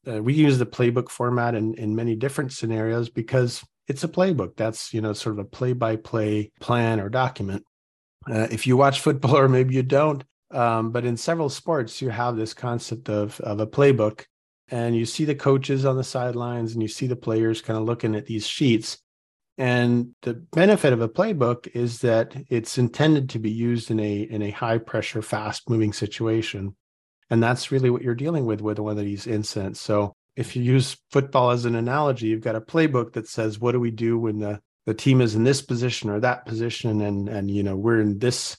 Uh, 0.07 0.21
we 0.21 0.33
use 0.33 0.57
the 0.57 0.65
playbook 0.65 1.09
format 1.09 1.55
in, 1.55 1.73
in 1.75 1.95
many 1.95 2.15
different 2.15 2.51
scenarios 2.51 3.09
because 3.09 3.63
it's 3.87 4.03
a 4.03 4.07
playbook. 4.07 4.55
That's, 4.55 4.93
you 4.93 5.01
know, 5.01 5.13
sort 5.13 5.39
of 5.39 5.45
a 5.45 5.49
play 5.49 5.73
by 5.73 5.95
play 5.95 6.51
plan 6.59 6.99
or 6.99 7.09
document. 7.09 7.63
Uh, 8.29 8.47
if 8.51 8.67
you 8.67 8.77
watch 8.77 9.01
football, 9.01 9.37
or 9.37 9.49
maybe 9.49 9.75
you 9.75 9.83
don't, 9.83 10.23
um, 10.51 10.91
but 10.91 11.05
in 11.05 11.17
several 11.17 11.49
sports, 11.49 12.01
you 12.01 12.09
have 12.09 12.35
this 12.35 12.53
concept 12.53 13.09
of, 13.09 13.39
of 13.41 13.59
a 13.59 13.67
playbook, 13.67 14.25
and 14.69 14.95
you 14.95 15.05
see 15.05 15.25
the 15.25 15.35
coaches 15.35 15.85
on 15.85 15.97
the 15.97 16.03
sidelines 16.03 16.73
and 16.73 16.81
you 16.81 16.87
see 16.87 17.07
the 17.07 17.15
players 17.15 17.61
kind 17.61 17.77
of 17.77 17.85
looking 17.85 18.15
at 18.15 18.25
these 18.25 18.45
sheets. 18.45 18.97
And 19.57 20.13
the 20.21 20.33
benefit 20.33 20.93
of 20.93 21.01
a 21.01 21.09
playbook 21.09 21.67
is 21.73 22.01
that 22.01 22.35
it's 22.49 22.77
intended 22.77 23.29
to 23.29 23.39
be 23.39 23.49
used 23.49 23.89
in 23.89 23.99
a 23.99 24.21
in 24.21 24.43
a 24.43 24.51
high 24.51 24.77
pressure, 24.77 25.21
fast 25.21 25.69
moving 25.69 25.93
situation, 25.93 26.75
and 27.29 27.41
that's 27.41 27.71
really 27.71 27.89
what 27.89 28.03
you're 28.03 28.13
dealing 28.13 28.45
with 28.45 28.61
with 28.61 28.77
one 28.77 28.99
of 28.99 29.03
these 29.03 29.25
incidents. 29.25 29.81
So 29.81 30.13
if 30.35 30.55
you 30.55 30.61
use 30.61 30.97
football 31.09 31.49
as 31.49 31.65
an 31.65 31.75
analogy, 31.75 32.27
you've 32.27 32.41
got 32.41 32.55
a 32.55 32.61
playbook 32.61 33.13
that 33.13 33.27
says, 33.27 33.59
what 33.59 33.71
do 33.71 33.79
we 33.79 33.89
do 33.89 34.19
when 34.19 34.37
the 34.37 34.59
the 34.85 34.93
team 34.93 35.21
is 35.21 35.35
in 35.35 35.43
this 35.43 35.61
position 35.61 36.09
or 36.09 36.19
that 36.19 36.45
position 36.45 37.01
and 37.01 37.27
and 37.27 37.51
you 37.51 37.61
know 37.61 37.75
we're 37.75 37.99
in 37.99 38.19
this 38.19 38.57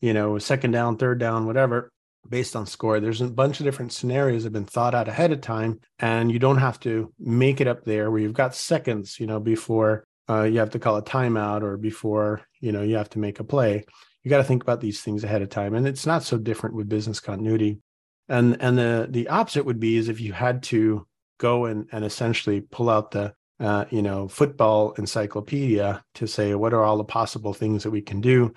you 0.00 0.12
know 0.12 0.38
second 0.38 0.72
down 0.72 0.96
third 0.96 1.18
down 1.18 1.46
whatever 1.46 1.90
based 2.28 2.56
on 2.56 2.66
score. 2.66 3.00
There's 3.00 3.20
a 3.20 3.28
bunch 3.28 3.60
of 3.60 3.64
different 3.64 3.92
scenarios 3.92 4.42
that 4.42 4.48
have 4.48 4.52
been 4.52 4.64
thought 4.64 4.94
out 4.94 5.08
ahead 5.08 5.32
of 5.32 5.40
time 5.40 5.80
and 5.98 6.30
you 6.30 6.38
don't 6.38 6.58
have 6.58 6.78
to 6.80 7.12
make 7.18 7.60
it 7.60 7.66
up 7.66 7.84
there 7.84 8.10
where 8.10 8.20
you've 8.20 8.32
got 8.32 8.54
seconds 8.54 9.18
you 9.18 9.26
know 9.26 9.40
before 9.40 10.04
uh, 10.28 10.44
you 10.44 10.58
have 10.58 10.70
to 10.70 10.78
call 10.78 10.96
a 10.96 11.02
timeout 11.02 11.62
or 11.62 11.76
before 11.76 12.42
you 12.60 12.72
know 12.72 12.82
you 12.82 12.96
have 12.96 13.10
to 13.10 13.18
make 13.18 13.40
a 13.40 13.44
play. 13.44 13.84
You 14.22 14.30
got 14.30 14.38
to 14.38 14.44
think 14.44 14.62
about 14.62 14.80
these 14.80 15.00
things 15.00 15.24
ahead 15.24 15.42
of 15.42 15.48
time 15.48 15.74
and 15.74 15.86
it's 15.86 16.06
not 16.06 16.22
so 16.22 16.38
different 16.38 16.76
with 16.76 16.88
business 16.88 17.20
continuity. 17.20 17.80
And 18.28 18.56
and 18.60 18.78
the 18.78 19.08
the 19.10 19.28
opposite 19.28 19.64
would 19.64 19.80
be 19.80 19.96
is 19.96 20.08
if 20.08 20.20
you 20.20 20.32
had 20.32 20.62
to 20.64 21.06
go 21.38 21.64
and 21.64 21.88
and 21.90 22.04
essentially 22.04 22.60
pull 22.60 22.90
out 22.90 23.10
the 23.10 23.34
uh, 23.60 23.84
you 23.90 24.00
know, 24.00 24.26
football 24.26 24.92
encyclopedia 24.92 26.02
to 26.14 26.26
say 26.26 26.54
what 26.54 26.72
are 26.72 26.82
all 26.82 26.96
the 26.96 27.04
possible 27.04 27.52
things 27.52 27.82
that 27.82 27.90
we 27.90 28.00
can 28.00 28.20
do 28.20 28.54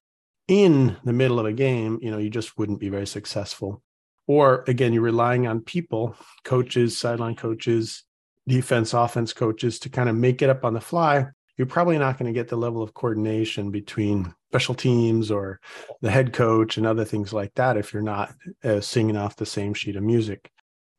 in 0.48 0.98
the 1.04 1.14
middle 1.14 1.40
of 1.40 1.46
a 1.46 1.54
game, 1.54 2.00
you 2.02 2.12
know, 2.12 2.18
you 2.18 2.30
just 2.30 2.58
wouldn't 2.58 2.80
be 2.80 2.90
very 2.90 3.08
successful. 3.08 3.82
Or 4.28 4.64
again, 4.68 4.94
you're 4.94 5.02
relying 5.02 5.48
on 5.48 5.62
people, 5.62 6.16
coaches, 6.44 6.98
sideline 6.98 7.36
coaches, 7.36 8.04
defense, 8.48 8.94
offense 8.94 9.34
coaches 9.34 9.80
to 9.80 9.90
kind 9.90 10.10
of 10.10 10.16
make 10.16 10.42
it 10.42 10.50
up 10.50 10.66
on 10.66 10.74
the 10.74 10.82
fly. 10.82 11.28
You're 11.58 11.68
probably 11.68 11.98
not 11.98 12.18
going 12.18 12.34
to 12.34 12.38
get 12.38 12.48
the 12.48 12.56
level 12.56 12.82
of 12.82 12.94
coordination 12.94 13.70
between 13.70 14.34
special 14.50 14.76
teams 14.76 15.30
or 15.30 15.60
the 16.02 16.12
head 16.12 16.34
coach 16.34 16.78
and 16.78 16.86
other 16.86 17.06
things 17.06 17.32
like 17.32 17.54
that 17.56 17.78
if 17.78 17.94
you're 17.94 18.02
not 18.02 18.34
uh, 18.64 18.82
singing 18.82 19.18
off 19.18 19.36
the 19.36 19.46
same 19.46 19.74
sheet 19.74 19.96
of 19.96 20.04
music. 20.04 20.50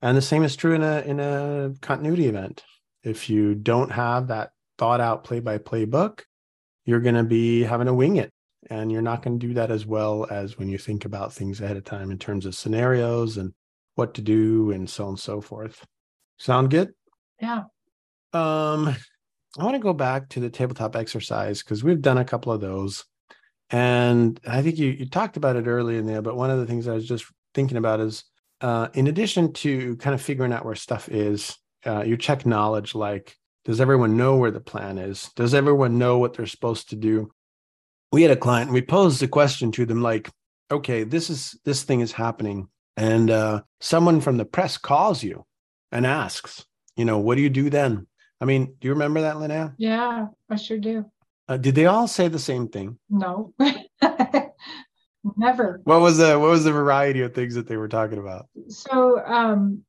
And 0.02 0.16
the 0.16 0.22
same 0.22 0.42
is 0.42 0.54
true 0.54 0.74
in 0.74 0.82
a 0.82 1.00
in 1.00 1.18
a 1.18 1.72
continuity 1.80 2.26
event. 2.26 2.62
If 3.02 3.30
you 3.30 3.54
don't 3.54 3.90
have 3.90 4.28
that 4.28 4.50
thought 4.76 5.00
out 5.00 5.24
play 5.24 5.40
by 5.40 5.58
play 5.58 5.86
book, 5.86 6.26
you're 6.84 7.00
going 7.00 7.14
to 7.14 7.24
be 7.24 7.62
having 7.62 7.86
to 7.86 7.94
wing 7.94 8.16
it. 8.16 8.33
And 8.70 8.90
you're 8.90 9.02
not 9.02 9.22
going 9.22 9.38
to 9.38 9.46
do 9.46 9.54
that 9.54 9.70
as 9.70 9.86
well 9.86 10.26
as 10.30 10.58
when 10.58 10.68
you 10.68 10.78
think 10.78 11.04
about 11.04 11.32
things 11.32 11.60
ahead 11.60 11.76
of 11.76 11.84
time 11.84 12.10
in 12.10 12.18
terms 12.18 12.46
of 12.46 12.54
scenarios 12.54 13.36
and 13.36 13.52
what 13.94 14.14
to 14.14 14.22
do 14.22 14.70
and 14.70 14.88
so 14.88 15.04
on 15.04 15.10
and 15.10 15.20
so 15.20 15.40
forth. 15.40 15.84
Sound 16.38 16.70
good? 16.70 16.92
Yeah. 17.40 17.64
Um, 18.32 18.94
I 19.58 19.64
want 19.64 19.74
to 19.74 19.80
go 19.80 19.92
back 19.92 20.28
to 20.30 20.40
the 20.40 20.50
tabletop 20.50 20.96
exercise 20.96 21.62
because 21.62 21.84
we've 21.84 22.02
done 22.02 22.18
a 22.18 22.24
couple 22.24 22.52
of 22.52 22.60
those. 22.60 23.04
And 23.70 24.40
I 24.46 24.62
think 24.62 24.78
you, 24.78 24.90
you 24.90 25.08
talked 25.08 25.36
about 25.36 25.56
it 25.56 25.66
earlier 25.66 25.98
in 25.98 26.06
there, 26.06 26.22
but 26.22 26.36
one 26.36 26.50
of 26.50 26.58
the 26.58 26.66
things 26.66 26.88
I 26.88 26.94
was 26.94 27.06
just 27.06 27.24
thinking 27.54 27.76
about 27.76 28.00
is 28.00 28.24
uh, 28.60 28.88
in 28.94 29.06
addition 29.06 29.52
to 29.52 29.96
kind 29.96 30.14
of 30.14 30.22
figuring 30.22 30.52
out 30.52 30.64
where 30.64 30.74
stuff 30.74 31.08
is, 31.08 31.56
uh, 31.86 32.02
you 32.02 32.16
check 32.16 32.46
knowledge 32.46 32.94
like 32.94 33.36
does 33.64 33.80
everyone 33.80 34.16
know 34.16 34.36
where 34.36 34.50
the 34.50 34.60
plan 34.60 34.98
is 34.98 35.30
does 35.36 35.54
everyone 35.54 35.98
know 35.98 36.18
what 36.18 36.34
they're 36.34 36.46
supposed 36.46 36.90
to 36.90 36.96
do 36.96 37.30
we 38.14 38.22
had 38.22 38.30
a 38.30 38.36
client 38.36 38.68
and 38.68 38.74
we 38.74 38.80
posed 38.80 39.20
the 39.20 39.26
question 39.26 39.72
to 39.72 39.84
them 39.84 40.00
like 40.00 40.30
okay 40.70 41.02
this 41.02 41.28
is 41.28 41.58
this 41.64 41.82
thing 41.82 42.00
is 42.00 42.12
happening. 42.12 42.68
And 42.96 43.28
uh, 43.28 43.62
someone 43.80 44.20
from 44.20 44.36
the 44.36 44.44
press 44.44 44.78
calls 44.78 45.24
you 45.24 45.44
and 45.90 46.06
asks 46.06 46.64
you 46.96 47.04
know 47.04 47.18
what 47.18 47.34
do 47.34 47.42
you 47.42 47.50
do 47.50 47.70
then? 47.70 48.06
I 48.40 48.44
mean 48.44 48.76
do 48.78 48.86
you 48.86 48.92
remember 48.92 49.22
that 49.22 49.34
linnea? 49.34 49.74
Yeah 49.78 50.26
i 50.48 50.56
sure 50.56 50.78
do. 50.78 51.04
Uh, 51.48 51.56
did 51.56 51.74
they 51.74 51.86
all 51.86 52.06
say 52.06 52.28
the 52.28 52.38
same 52.38 52.68
thing? 52.68 52.98
No. 53.10 53.52
Never. 55.36 55.80
What 55.82 56.00
was 56.00 56.18
the 56.18 56.38
what 56.38 56.50
was 56.50 56.62
the 56.62 56.72
variety 56.72 57.22
of 57.22 57.34
things 57.34 57.56
that 57.56 57.66
they 57.66 57.76
were 57.76 57.88
talking 57.88 58.18
about? 58.18 58.46
So 58.68 59.24
um 59.26 59.82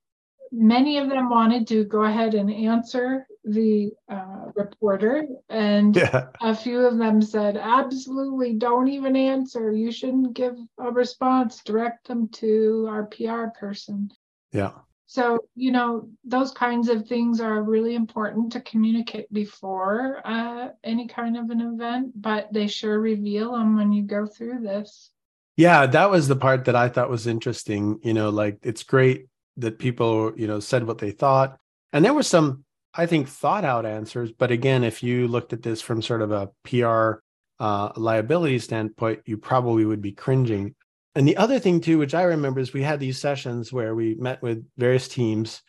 many 0.51 0.97
of 0.97 1.09
them 1.09 1.29
wanted 1.29 1.67
to 1.67 1.85
go 1.85 2.05
ahead 2.05 2.33
and 2.33 2.51
answer 2.51 3.27
the 3.45 3.91
uh, 4.09 4.47
reporter, 4.55 5.25
and 5.49 5.95
yeah. 5.95 6.27
a 6.41 6.55
few 6.55 6.79
of 6.79 6.97
them 6.97 7.21
said, 7.21 7.57
absolutely 7.57 8.53
don't 8.53 8.87
even 8.87 9.15
answer. 9.15 9.71
You 9.71 9.91
shouldn't 9.91 10.33
give 10.33 10.57
a 10.77 10.91
response, 10.91 11.61
direct 11.63 12.07
them 12.07 12.27
to 12.29 12.87
our 12.89 13.05
PR 13.05 13.47
person. 13.57 14.11
Yeah. 14.51 14.71
So, 15.07 15.39
you 15.55 15.71
know, 15.71 16.09
those 16.23 16.51
kinds 16.51 16.89
of 16.89 17.07
things 17.07 17.39
are 17.39 17.61
really 17.61 17.95
important 17.95 18.51
to 18.53 18.61
communicate 18.61 19.31
before 19.31 20.21
uh, 20.25 20.69
any 20.83 21.07
kind 21.07 21.37
of 21.37 21.51
an 21.51 21.61
event, 21.61 22.19
but 22.19 22.51
they 22.51 22.67
sure 22.67 22.99
reveal 22.99 23.51
them 23.51 23.77
when 23.77 23.91
you 23.91 24.03
go 24.03 24.25
through 24.25 24.61
this. 24.61 25.11
Yeah, 25.57 25.85
that 25.85 26.09
was 26.09 26.27
the 26.27 26.35
part 26.35 26.65
that 26.65 26.75
I 26.75 26.89
thought 26.89 27.09
was 27.09 27.27
interesting. 27.27 27.99
You 28.03 28.13
know, 28.13 28.29
like 28.29 28.57
it's 28.63 28.83
great 28.83 29.27
that 29.57 29.79
people 29.79 30.33
you 30.35 30.47
know 30.47 30.59
said 30.59 30.85
what 30.85 30.97
they 30.97 31.11
thought 31.11 31.57
and 31.95 32.03
there 32.03 32.13
were 32.13 32.23
some 32.23 32.64
i 32.95 33.05
think 33.05 33.27
thought 33.27 33.65
out 33.65 33.85
answers 33.85 34.31
but 34.31 34.51
again 34.51 34.83
if 34.83 35.03
you 35.03 35.27
looked 35.27 35.53
at 35.53 35.61
this 35.61 35.81
from 35.81 36.01
sort 36.01 36.21
of 36.21 36.31
a 36.31 36.49
pr 36.63 37.19
uh, 37.57 37.89
liability 37.95 38.59
standpoint 38.59 39.21
you 39.25 39.37
probably 39.37 39.85
would 39.85 40.01
be 40.01 40.11
cringing. 40.11 40.75
And 41.17 41.25
the 41.25 41.37
other 41.37 41.57
thing 41.59 41.79
too 41.79 41.97
which 41.97 42.13
i 42.13 42.23
remember 42.23 42.59
is 42.59 42.73
we 42.73 42.83
had 42.83 42.99
these 42.99 43.19
sessions 43.19 43.71
where 43.71 43.95
we 43.95 44.15
met 44.15 44.41
with 44.41 44.65
various 44.77 45.07
teams 45.07 45.61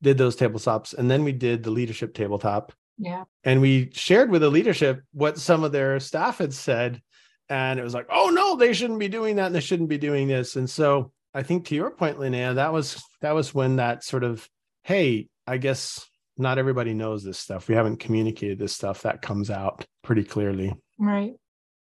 did 0.00 0.16
those 0.16 0.36
tabletops 0.36 0.94
and 0.94 1.10
then 1.10 1.22
we 1.24 1.32
did 1.32 1.62
the 1.62 1.70
leadership 1.70 2.14
tabletop. 2.14 2.72
Yeah. 2.96 3.24
And 3.42 3.60
we 3.60 3.90
shared 3.92 4.30
with 4.30 4.42
the 4.42 4.50
leadership 4.50 5.02
what 5.12 5.38
some 5.38 5.64
of 5.64 5.72
their 5.72 6.00
staff 6.00 6.38
had 6.38 6.54
said 6.54 7.02
and 7.50 7.78
it 7.78 7.82
was 7.82 7.92
like 7.92 8.06
oh 8.10 8.30
no 8.30 8.56
they 8.56 8.72
shouldn't 8.72 8.98
be 8.98 9.08
doing 9.08 9.36
that 9.36 9.46
and 9.46 9.54
they 9.54 9.60
shouldn't 9.60 9.90
be 9.90 9.98
doing 9.98 10.28
this. 10.28 10.56
And 10.56 10.70
so 10.70 11.12
I 11.34 11.42
think 11.42 11.66
to 11.66 11.74
your 11.74 11.90
point, 11.90 12.18
Linnea, 12.18 12.54
that 12.54 12.72
was 12.72 13.02
that 13.20 13.32
was 13.32 13.52
when 13.52 13.76
that 13.76 14.04
sort 14.04 14.22
of, 14.22 14.48
hey, 14.84 15.28
I 15.46 15.58
guess 15.58 16.06
not 16.36 16.58
everybody 16.58 16.94
knows 16.94 17.22
this 17.22 17.38
stuff. 17.38 17.68
We 17.68 17.74
haven't 17.74 18.00
communicated 18.00 18.58
this 18.58 18.72
stuff. 18.72 19.02
That 19.02 19.22
comes 19.22 19.50
out 19.50 19.84
pretty 20.02 20.24
clearly. 20.24 20.74
Right. 20.98 21.34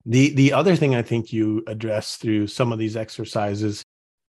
The 0.05 0.35
the 0.35 0.53
other 0.53 0.77
thing 0.77 0.95
I 0.95 1.03
think 1.03 1.33
you 1.33 1.63
address 1.67 2.17
through 2.17 2.49
some 2.49 2.73
of 2.73 2.79
these 2.79 2.97
exercises, 2.97 3.85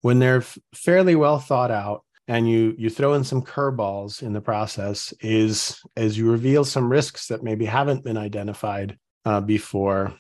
when 0.03 0.19
they're 0.19 0.45
fairly 0.75 1.15
well 1.15 1.39
thought 1.39 1.71
out, 1.71 2.05
and 2.27 2.49
you 2.49 2.75
you 2.77 2.91
throw 2.91 3.15
in 3.15 3.25
some 3.25 3.43
curveballs 3.43 4.23
in 4.23 4.33
the 4.33 4.41
process, 4.41 5.13
is 5.21 5.81
as 5.97 6.19
you 6.19 6.31
reveal 6.31 6.65
some 6.65 6.91
risks 6.91 7.29
that 7.29 7.43
maybe 7.43 7.65
haven't 7.65 8.05
been 8.05 8.17
identified 8.17 8.99
uh, 9.25 9.41
before 9.41 10.15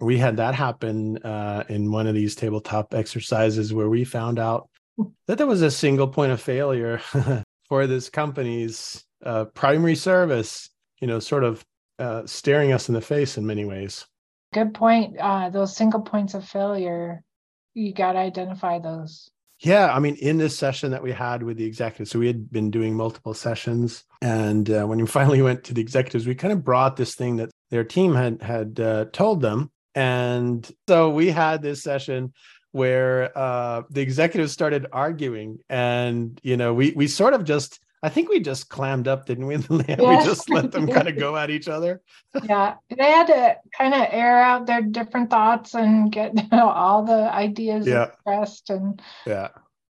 we 0.00 0.18
had 0.18 0.36
that 0.36 0.54
happen 0.54 1.18
uh, 1.18 1.64
in 1.68 1.90
one 1.90 2.06
of 2.06 2.14
these 2.14 2.34
tabletop 2.34 2.92
exercises 2.94 3.72
where 3.72 3.88
we 3.88 4.04
found 4.04 4.38
out 4.38 4.68
that 5.26 5.38
there 5.38 5.46
was 5.46 5.62
a 5.62 5.70
single 5.70 6.08
point 6.08 6.32
of 6.32 6.40
failure 6.40 7.00
for 7.68 7.86
this 7.86 8.10
company's 8.10 9.05
uh, 9.26 9.44
primary 9.46 9.96
service 9.96 10.70
you 11.00 11.06
know 11.06 11.18
sort 11.18 11.44
of 11.44 11.64
uh, 11.98 12.26
staring 12.26 12.72
us 12.72 12.88
in 12.88 12.94
the 12.94 13.00
face 13.00 13.36
in 13.36 13.46
many 13.46 13.64
ways. 13.64 14.06
Good 14.52 14.74
point. 14.74 15.16
Uh, 15.18 15.50
those 15.50 15.76
single 15.76 16.00
points 16.00 16.34
of 16.34 16.46
failure 16.46 17.22
you 17.74 17.92
got 17.92 18.12
to 18.12 18.18
identify 18.18 18.78
those. 18.78 19.30
Yeah, 19.60 19.94
I 19.94 20.00
mean, 20.00 20.16
in 20.16 20.36
this 20.36 20.56
session 20.56 20.90
that 20.90 21.02
we 21.02 21.12
had 21.12 21.42
with 21.42 21.56
the 21.56 21.64
executives, 21.64 22.10
so 22.10 22.18
we 22.18 22.26
had 22.26 22.50
been 22.50 22.70
doing 22.70 22.94
multiple 22.94 23.34
sessions, 23.34 24.04
and 24.20 24.68
uh, 24.70 24.84
when 24.84 24.98
we 24.98 25.06
finally 25.18 25.42
went 25.42 25.64
to 25.64 25.74
the 25.74 25.80
executives, 25.80 26.26
we 26.26 26.34
kind 26.34 26.52
of 26.52 26.64
brought 26.64 26.96
this 26.96 27.14
thing 27.14 27.36
that 27.36 27.50
their 27.70 27.84
team 27.84 28.14
had 28.14 28.42
had 28.42 28.80
uh, 28.80 29.06
told 29.12 29.40
them, 29.40 29.70
and 29.94 30.70
so 30.88 31.10
we 31.10 31.30
had 31.30 31.62
this 31.62 31.82
session 31.82 32.32
where 32.72 33.36
uh, 33.36 33.82
the 33.88 34.02
executives 34.02 34.52
started 34.52 34.86
arguing, 34.92 35.58
and 35.68 36.38
you 36.42 36.56
know, 36.56 36.74
we 36.74 36.92
we 36.92 37.06
sort 37.06 37.32
of 37.32 37.44
just 37.44 37.80
I 38.06 38.08
think 38.08 38.28
we 38.28 38.38
just 38.38 38.68
clammed 38.68 39.08
up, 39.08 39.26
didn't 39.26 39.46
we? 39.46 39.56
We 39.68 40.16
just 40.24 40.48
let 40.56 40.70
them 40.70 40.86
kind 40.86 41.08
of 41.08 41.18
go 41.18 41.36
at 41.36 41.50
each 41.50 41.66
other. 41.66 42.00
yeah, 42.44 42.74
they 42.88 43.10
had 43.10 43.26
to 43.26 43.56
kind 43.76 43.94
of 43.94 44.06
air 44.12 44.40
out 44.40 44.66
their 44.66 44.80
different 44.80 45.28
thoughts 45.28 45.74
and 45.74 46.12
get 46.12 46.32
you 46.36 46.48
know, 46.52 46.68
all 46.68 47.02
the 47.02 47.34
ideas 47.34 47.84
yeah. 47.84 48.04
expressed 48.04 48.70
and 48.70 49.02
yeah, 49.26 49.48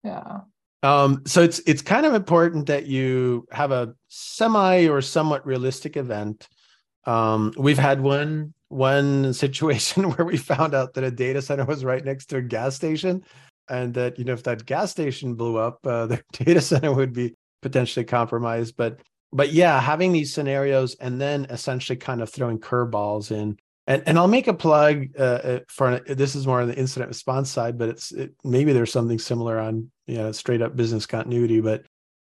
yeah. 0.03 0.39
Um, 0.81 1.21
so 1.27 1.43
it's 1.43 1.59
it's 1.67 1.83
kind 1.83 2.07
of 2.07 2.15
important 2.15 2.65
that 2.65 2.87
you 2.87 3.47
have 3.51 3.71
a 3.71 3.93
semi 4.07 4.87
or 4.87 5.01
somewhat 5.03 5.45
realistic 5.45 5.95
event. 5.95 6.49
Um, 7.05 7.53
we've 7.57 7.77
had 7.77 8.01
one 8.01 8.55
one 8.69 9.33
situation 9.33 10.09
where 10.11 10.25
we 10.25 10.37
found 10.37 10.73
out 10.73 10.95
that 10.95 11.03
a 11.03 11.11
data 11.11 11.43
center 11.43 11.65
was 11.65 11.85
right 11.85 12.03
next 12.03 12.27
to 12.27 12.37
a 12.37 12.41
gas 12.41 12.75
station 12.75 13.23
and 13.69 13.93
that 13.93 14.17
you 14.17 14.25
know 14.25 14.33
if 14.33 14.41
that 14.43 14.65
gas 14.65 14.89
station 14.89 15.35
blew 15.35 15.57
up 15.57 15.85
uh, 15.85 16.07
the 16.07 16.23
data 16.31 16.59
center 16.61 16.91
would 16.91 17.13
be 17.13 17.35
potentially 17.61 18.05
compromised. 18.05 18.75
But 18.77 18.99
but 19.31 19.51
yeah, 19.53 19.79
having 19.79 20.11
these 20.11 20.33
scenarios 20.33 20.95
and 20.95 21.21
then 21.21 21.45
essentially 21.49 21.97
kind 21.97 22.21
of 22.21 22.29
throwing 22.29 22.59
curveballs 22.59 23.31
in. 23.31 23.57
And, 23.85 24.03
and 24.05 24.19
I'll 24.19 24.27
make 24.27 24.47
a 24.47 24.53
plug 24.53 25.07
uh, 25.17 25.21
uh 25.23 25.59
for 25.67 25.99
this 25.99 26.35
is 26.35 26.45
more 26.45 26.61
on 26.61 26.67
the 26.67 26.77
incident 26.77 27.09
response 27.09 27.49
side, 27.49 27.77
but 27.77 27.89
it's 27.89 28.11
it, 28.11 28.35
maybe 28.43 28.73
there's 28.73 28.91
something 28.91 29.19
similar 29.19 29.59
on 29.59 29.91
you 30.05 30.17
know 30.17 30.31
straight 30.31 30.61
up 30.61 30.75
business 30.75 31.05
continuity. 31.05 31.59
But 31.59 31.85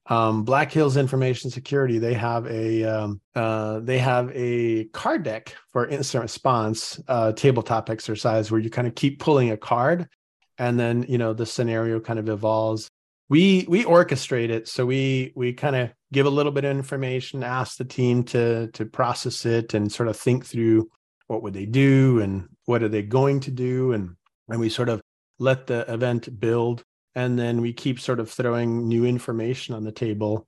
um, 0.08 0.44
Black 0.44 0.70
Hills 0.70 0.96
Information 0.96 1.50
Security 1.50 1.98
they 1.98 2.14
have 2.14 2.46
a 2.46 2.84
um, 2.84 3.20
uh, 3.34 3.80
they 3.80 3.98
have 3.98 4.30
a 4.34 4.84
card 4.86 5.22
deck 5.22 5.56
for 5.72 5.86
incident 5.86 6.22
response 6.22 7.00
uh, 7.08 7.32
tabletop 7.32 7.90
exercise 7.90 8.50
where 8.50 8.60
you 8.60 8.70
kind 8.70 8.86
of 8.86 8.94
keep 8.94 9.18
pulling 9.18 9.50
a 9.50 9.56
card, 9.56 10.08
and 10.58 10.78
then 10.78 11.06
you 11.08 11.16
know 11.16 11.32
the 11.32 11.46
scenario 11.46 12.00
kind 12.00 12.18
of 12.18 12.28
evolves 12.28 12.90
we 13.28 13.66
we 13.68 13.84
orchestrate 13.84 14.50
it. 14.50 14.68
So 14.68 14.86
we 14.86 15.32
we 15.34 15.52
kind 15.52 15.76
of 15.76 15.90
give 16.12 16.26
a 16.26 16.30
little 16.30 16.52
bit 16.52 16.64
of 16.64 16.70
information 16.76 17.42
ask 17.42 17.76
the 17.76 17.84
team 17.84 18.24
to 18.24 18.68
to 18.68 18.86
process 18.86 19.44
it 19.44 19.74
and 19.74 19.90
sort 19.90 20.08
of 20.08 20.16
think 20.16 20.46
through 20.46 20.88
what 21.26 21.42
would 21.42 21.54
they 21.54 21.66
do 21.66 22.20
and 22.20 22.48
what 22.66 22.82
are 22.82 22.88
they 22.88 23.02
going 23.02 23.40
to 23.40 23.50
do. 23.50 23.92
And 23.92 24.16
and 24.48 24.60
we 24.60 24.68
sort 24.68 24.88
of 24.88 25.00
let 25.38 25.66
the 25.66 25.92
event 25.92 26.40
build 26.40 26.84
and 27.14 27.38
then 27.38 27.60
we 27.60 27.72
keep 27.72 27.98
sort 27.98 28.20
of 28.20 28.30
throwing 28.30 28.88
new 28.88 29.04
information 29.04 29.74
on 29.74 29.84
the 29.84 29.92
table 29.92 30.46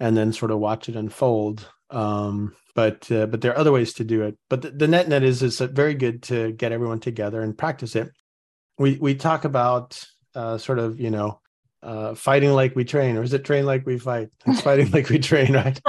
and 0.00 0.16
then 0.16 0.32
sort 0.32 0.50
of 0.50 0.58
watch 0.58 0.88
it 0.88 0.96
unfold. 0.96 1.68
Um, 1.90 2.54
but 2.74 3.10
uh, 3.10 3.26
but 3.26 3.40
there 3.40 3.52
are 3.52 3.58
other 3.58 3.72
ways 3.72 3.94
to 3.94 4.04
do 4.04 4.22
it. 4.22 4.36
But 4.50 4.62
the, 4.62 4.70
the 4.70 4.88
net 4.88 5.08
net 5.08 5.22
is 5.22 5.42
it's 5.42 5.58
very 5.58 5.94
good 5.94 6.22
to 6.24 6.52
get 6.52 6.72
everyone 6.72 7.00
together 7.00 7.40
and 7.40 7.56
practice 7.56 7.96
it. 7.96 8.10
We 8.78 8.98
we 9.00 9.14
talk 9.14 9.44
about 9.44 10.04
uh, 10.34 10.58
sort 10.58 10.78
of 10.78 11.00
you 11.00 11.10
know 11.10 11.40
uh, 11.82 12.14
fighting 12.14 12.50
like 12.50 12.74
we 12.76 12.84
train, 12.84 13.16
or 13.16 13.22
is 13.22 13.32
it 13.32 13.44
train 13.44 13.66
like 13.66 13.86
we 13.86 13.98
fight? 13.98 14.30
It's 14.46 14.60
fighting 14.60 14.90
like 14.90 15.08
we 15.08 15.18
train, 15.18 15.54
right? 15.54 15.80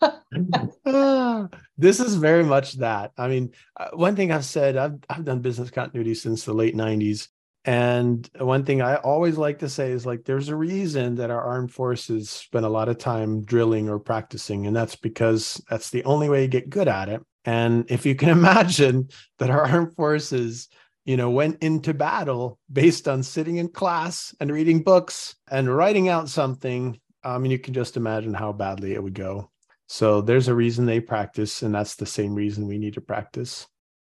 this 1.78 2.00
is 2.00 2.14
very 2.16 2.44
much 2.44 2.74
that. 2.74 3.12
I 3.16 3.28
mean, 3.28 3.52
uh, 3.78 3.90
one 3.94 4.16
thing 4.16 4.32
I've 4.32 4.44
said, 4.44 4.76
I've 4.76 4.98
I've 5.08 5.24
done 5.24 5.40
business 5.40 5.70
continuity 5.70 6.14
since 6.14 6.44
the 6.44 6.52
late 6.52 6.76
'90s, 6.76 7.28
and 7.64 8.28
one 8.38 8.64
thing 8.64 8.82
I 8.82 8.96
always 8.96 9.38
like 9.38 9.60
to 9.60 9.68
say 9.68 9.90
is 9.90 10.04
like, 10.04 10.24
there's 10.24 10.50
a 10.50 10.56
reason 10.56 11.14
that 11.16 11.30
our 11.30 11.40
armed 11.40 11.72
forces 11.72 12.28
spend 12.28 12.66
a 12.66 12.68
lot 12.68 12.90
of 12.90 12.98
time 12.98 13.42
drilling 13.42 13.88
or 13.88 13.98
practicing, 13.98 14.66
and 14.66 14.76
that's 14.76 14.96
because 14.96 15.62
that's 15.70 15.90
the 15.90 16.04
only 16.04 16.28
way 16.28 16.42
you 16.42 16.48
get 16.48 16.68
good 16.68 16.88
at 16.88 17.08
it. 17.08 17.22
And 17.46 17.90
if 17.90 18.04
you 18.04 18.14
can 18.14 18.28
imagine 18.38 19.08
that 19.38 19.50
our 19.50 19.64
armed 19.64 19.94
forces 19.94 20.68
you 21.04 21.16
know, 21.16 21.30
went 21.30 21.62
into 21.62 21.92
battle 21.92 22.58
based 22.72 23.08
on 23.08 23.22
sitting 23.22 23.56
in 23.56 23.68
class 23.68 24.34
and 24.40 24.50
reading 24.50 24.82
books 24.82 25.36
and 25.50 25.74
writing 25.74 26.08
out 26.08 26.28
something. 26.28 26.98
I 27.22 27.38
mean, 27.38 27.50
you 27.50 27.58
can 27.58 27.74
just 27.74 27.96
imagine 27.96 28.34
how 28.34 28.52
badly 28.52 28.94
it 28.94 29.02
would 29.02 29.14
go. 29.14 29.50
So 29.86 30.22
there's 30.22 30.48
a 30.48 30.54
reason 30.54 30.86
they 30.86 31.00
practice, 31.00 31.62
and 31.62 31.74
that's 31.74 31.96
the 31.96 32.06
same 32.06 32.34
reason 32.34 32.66
we 32.66 32.78
need 32.78 32.94
to 32.94 33.00
practice. 33.00 33.66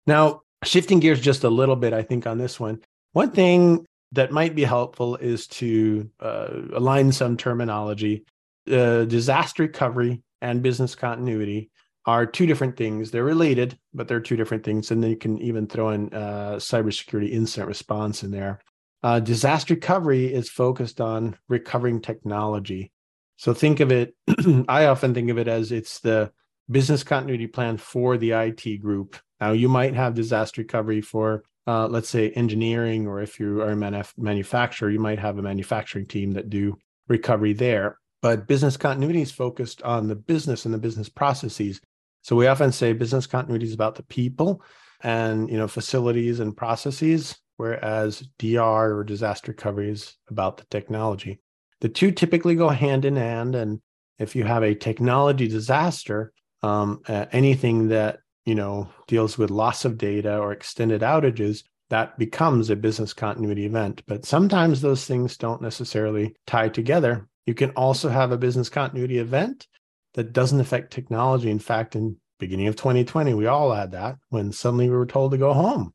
Now, 0.06 0.42
shifting 0.64 1.00
gears 1.00 1.20
just 1.20 1.44
a 1.44 1.50
little 1.50 1.76
bit, 1.76 1.94
I 1.94 2.04
think, 2.04 2.28
on 2.28 2.38
this 2.38 2.60
one, 2.60 2.82
one 3.14 3.32
thing 3.32 3.86
that 4.12 4.32
might 4.32 4.56
be 4.56 4.64
helpful 4.64 5.16
is 5.16 5.48
to 5.48 6.10
uh, 6.20 6.50
align 6.74 7.12
some 7.12 7.38
terminology. 7.38 8.26
Uh, 8.72 9.04
disaster 9.06 9.64
recovery 9.64 10.22
and 10.42 10.62
business 10.62 10.96
continuity 10.96 11.70
are 12.06 12.26
two 12.26 12.46
different 12.46 12.76
things. 12.76 13.12
They're 13.12 13.24
related, 13.24 13.78
but 13.94 14.08
they're 14.08 14.20
two 14.20 14.36
different 14.36 14.64
things. 14.64 14.92
And 14.92 15.02
then 15.02 15.12
you 15.12 15.18
can 15.18 15.40
even 15.40 15.68
throw 15.68 15.90
in 15.90 16.14
uh, 16.14 16.56
cybersecurity 16.56 17.32
incident 17.32 17.68
response 17.68 18.24
in 18.24 18.32
there. 18.32 18.60
Uh, 19.02 19.20
disaster 19.20 19.74
recovery 19.74 20.34
is 20.34 20.50
focused 20.50 21.02
on 21.02 21.38
recovering 21.50 22.02
technology. 22.02 22.92
So 23.38 23.54
think 23.54 23.80
of 23.80 23.92
it, 23.92 24.16
I 24.70 24.86
often 24.86 25.14
think 25.14 25.30
of 25.30 25.38
it 25.38 25.48
as 25.48 25.72
it's 25.72 26.00
the 26.00 26.32
business 26.70 27.04
continuity 27.04 27.48
plan 27.48 27.78
for 27.78 28.18
the 28.18 28.32
IT 28.32 28.78
group. 28.82 29.18
Now, 29.42 29.52
you 29.52 29.68
might 29.68 29.96
have 29.96 30.14
disaster 30.14 30.62
recovery 30.62 31.02
for, 31.02 31.44
uh, 31.68 31.88
let's 31.88 32.08
say, 32.10 32.30
engineering, 32.32 33.08
or 33.08 33.22
if 33.22 33.40
you 33.40 33.62
are 33.62 33.72
a 33.72 33.76
manuf- 33.76 34.18
manufacturer, 34.18 34.90
you 34.90 35.00
might 35.00 35.20
have 35.20 35.38
a 35.38 35.42
manufacturing 35.42 36.06
team 36.06 36.32
that 36.32 36.50
do 36.50 36.78
recovery 37.10 37.54
there. 37.54 38.00
But 38.22 38.48
business 38.48 38.78
continuity 38.78 39.22
is 39.22 39.32
focused 39.32 39.82
on 39.82 40.08
the 40.08 40.16
business 40.16 40.64
and 40.64 40.74
the 40.74 40.78
business 40.78 41.10
processes. 41.10 41.82
So 42.24 42.38
we 42.38 42.48
often 42.48 42.72
say 42.72 42.94
business 42.94 43.28
continuity 43.28 43.66
is 43.66 43.74
about 43.74 43.96
the 43.96 44.04
people 44.04 44.64
and 45.02 45.50
you 45.50 45.58
know 45.58 45.68
facilities 45.68 46.40
and 46.40 46.56
processes, 46.56 47.36
whereas 47.58 48.22
DR 48.40 48.96
or 48.96 49.04
disaster 49.04 49.52
recovery 49.52 49.92
is 49.92 50.16
about 50.30 50.58
the 50.58 50.66
technology. 50.72 51.40
The 51.82 51.90
two 51.90 52.12
typically 52.12 52.56
go 52.56 52.70
hand 52.70 53.04
in 53.06 53.18
hand, 53.18 53.56
and 53.56 53.82
if 54.18 54.36
you 54.36 54.46
have 54.46 54.64
a 54.64 54.74
technology 54.74 55.50
disaster, 55.50 56.32
um, 56.64 57.02
uh, 57.08 57.26
anything 57.34 57.90
that 57.90 58.20
you 58.46 58.56
know 58.56 58.90
deals 59.08 59.38
with 59.38 59.52
loss 59.52 59.84
of 59.84 59.98
data 59.98 60.38
or 60.38 60.54
extended 60.54 61.02
outages, 61.02 61.64
that 61.90 62.18
becomes 62.18 62.70
a 62.70 62.78
business 62.78 63.12
continuity 63.12 63.66
event. 63.66 64.02
But 64.08 64.24
sometimes 64.24 64.80
those 64.80 65.06
things 65.06 65.36
don't 65.36 65.62
necessarily 65.62 66.38
tie 66.48 66.70
together. 66.70 67.28
You 67.46 67.54
can 67.54 67.72
also 67.72 68.08
have 68.08 68.32
a 68.32 68.38
business 68.38 68.70
continuity 68.70 69.18
event 69.18 69.68
that 70.14 70.34
doesn't 70.34 70.60
affect 70.60 70.94
technology. 70.94 71.50
In 71.50 71.60
fact, 71.60 71.96
in 71.96 72.18
beginning 72.40 72.68
of 72.68 72.76
2020, 72.76 73.34
we 73.34 73.48
all 73.48 73.72
had 73.72 73.92
that 73.92 74.18
when 74.30 74.52
suddenly 74.52 74.90
we 74.90 74.96
were 74.96 75.06
told 75.06 75.32
to 75.32 75.38
go 75.38 75.54
home 75.54 75.94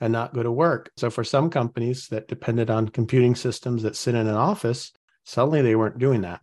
and 0.00 0.12
not 0.12 0.34
go 0.34 0.42
to 0.42 0.50
work. 0.50 0.90
So 0.96 1.10
for 1.10 1.24
some 1.24 1.50
companies 1.50 2.08
that 2.08 2.28
depended 2.28 2.70
on 2.70 2.88
computing 2.88 3.34
systems 3.34 3.82
that 3.82 3.96
sit 3.96 4.14
in 4.14 4.26
an 4.26 4.34
office, 4.34 4.92
suddenly 5.24 5.62
they 5.62 5.76
weren't 5.76 5.98
doing 5.98 6.22
that. 6.22 6.40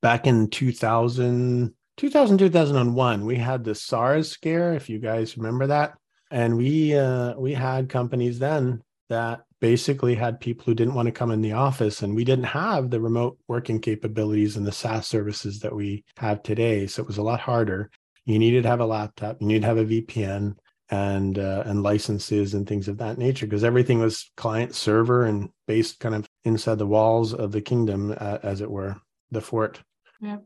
Back 0.00 0.26
in 0.26 0.48
2000, 0.48 1.74
2000 1.96 2.38
2001, 2.38 3.24
we 3.24 3.36
had 3.36 3.64
the 3.64 3.74
SARS 3.74 4.30
scare, 4.30 4.74
if 4.74 4.88
you 4.88 5.00
guys 5.00 5.36
remember 5.36 5.66
that. 5.66 5.94
And 6.30 6.56
we 6.56 6.96
uh, 6.96 7.34
we 7.38 7.54
had 7.54 7.88
companies 7.88 8.38
then 8.38 8.82
that 9.08 9.40
basically 9.60 10.14
had 10.14 10.40
people 10.40 10.64
who 10.64 10.74
didn't 10.74 10.94
want 10.94 11.06
to 11.06 11.12
come 11.12 11.30
in 11.30 11.40
the 11.40 11.52
office 11.52 12.02
and 12.02 12.14
we 12.14 12.24
didn't 12.24 12.44
have 12.44 12.90
the 12.90 13.00
remote 13.00 13.38
working 13.48 13.80
capabilities 13.80 14.56
and 14.56 14.66
the 14.66 14.72
SaaS 14.72 15.06
services 15.06 15.60
that 15.60 15.74
we 15.74 16.04
have 16.16 16.42
today. 16.42 16.86
So 16.86 17.02
it 17.02 17.08
was 17.08 17.18
a 17.18 17.22
lot 17.22 17.40
harder. 17.40 17.90
You 18.24 18.38
needed 18.38 18.62
to 18.64 18.68
have 18.68 18.80
a 18.80 18.86
laptop 18.86 19.40
you 19.40 19.46
need 19.46 19.62
to 19.62 19.66
have 19.66 19.78
a 19.78 19.84
VPN 19.84 20.56
and 20.90 21.38
uh, 21.38 21.62
and 21.66 21.82
licenses 21.82 22.54
and 22.54 22.66
things 22.66 22.88
of 22.88 22.98
that 22.98 23.18
nature 23.18 23.46
because 23.46 23.64
everything 23.64 23.98
was 23.98 24.30
client 24.36 24.74
server 24.74 25.24
and 25.24 25.50
based 25.66 26.00
kind 26.00 26.14
of 26.14 26.28
inside 26.44 26.78
the 26.78 26.86
walls 26.86 27.34
of 27.34 27.52
the 27.52 27.60
kingdom 27.60 28.14
uh, 28.18 28.38
as 28.42 28.60
it 28.60 28.70
were 28.70 28.96
the 29.30 29.40
fort. 29.40 29.82
Yeah 30.20 30.38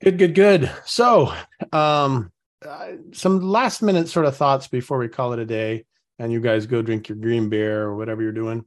good 0.00 0.18
good 0.18 0.34
good. 0.34 0.70
So 0.84 1.32
um 1.72 2.32
uh, 2.66 2.92
some 3.12 3.40
last 3.40 3.80
minute 3.80 4.08
sort 4.08 4.26
of 4.26 4.36
thoughts 4.36 4.68
before 4.68 4.98
we 4.98 5.08
call 5.08 5.32
it 5.32 5.38
a 5.38 5.46
day 5.46 5.84
and 6.20 6.30
you 6.30 6.38
guys 6.38 6.66
go 6.66 6.82
drink 6.82 7.08
your 7.08 7.16
green 7.16 7.48
beer 7.48 7.82
or 7.82 7.96
whatever 7.96 8.22
you're 8.22 8.30
doing. 8.30 8.64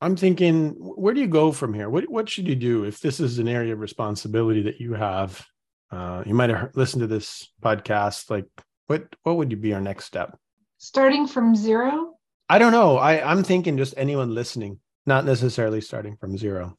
I'm 0.00 0.14
thinking, 0.14 0.70
where 0.78 1.12
do 1.12 1.20
you 1.20 1.26
go 1.26 1.50
from 1.50 1.74
here? 1.74 1.90
What 1.90 2.08
what 2.08 2.28
should 2.28 2.46
you 2.46 2.54
do 2.54 2.84
if 2.84 3.00
this 3.00 3.18
is 3.18 3.40
an 3.40 3.48
area 3.48 3.72
of 3.72 3.80
responsibility 3.80 4.62
that 4.62 4.80
you 4.80 4.94
have? 4.94 5.44
Uh, 5.90 6.22
you 6.24 6.34
might 6.34 6.50
have 6.50 6.70
listened 6.74 7.00
to 7.00 7.08
this 7.08 7.50
podcast. 7.60 8.30
Like, 8.30 8.46
what 8.86 9.04
what 9.24 9.36
would 9.36 9.50
you 9.50 9.56
be 9.56 9.74
our 9.74 9.80
next 9.80 10.04
step? 10.04 10.38
Starting 10.76 11.26
from 11.26 11.56
zero. 11.56 12.14
I 12.48 12.60
don't 12.60 12.70
know. 12.70 12.96
I 12.96 13.28
I'm 13.28 13.42
thinking 13.42 13.76
just 13.76 13.94
anyone 13.96 14.32
listening, 14.32 14.78
not 15.04 15.24
necessarily 15.24 15.80
starting 15.80 16.16
from 16.16 16.38
zero. 16.38 16.78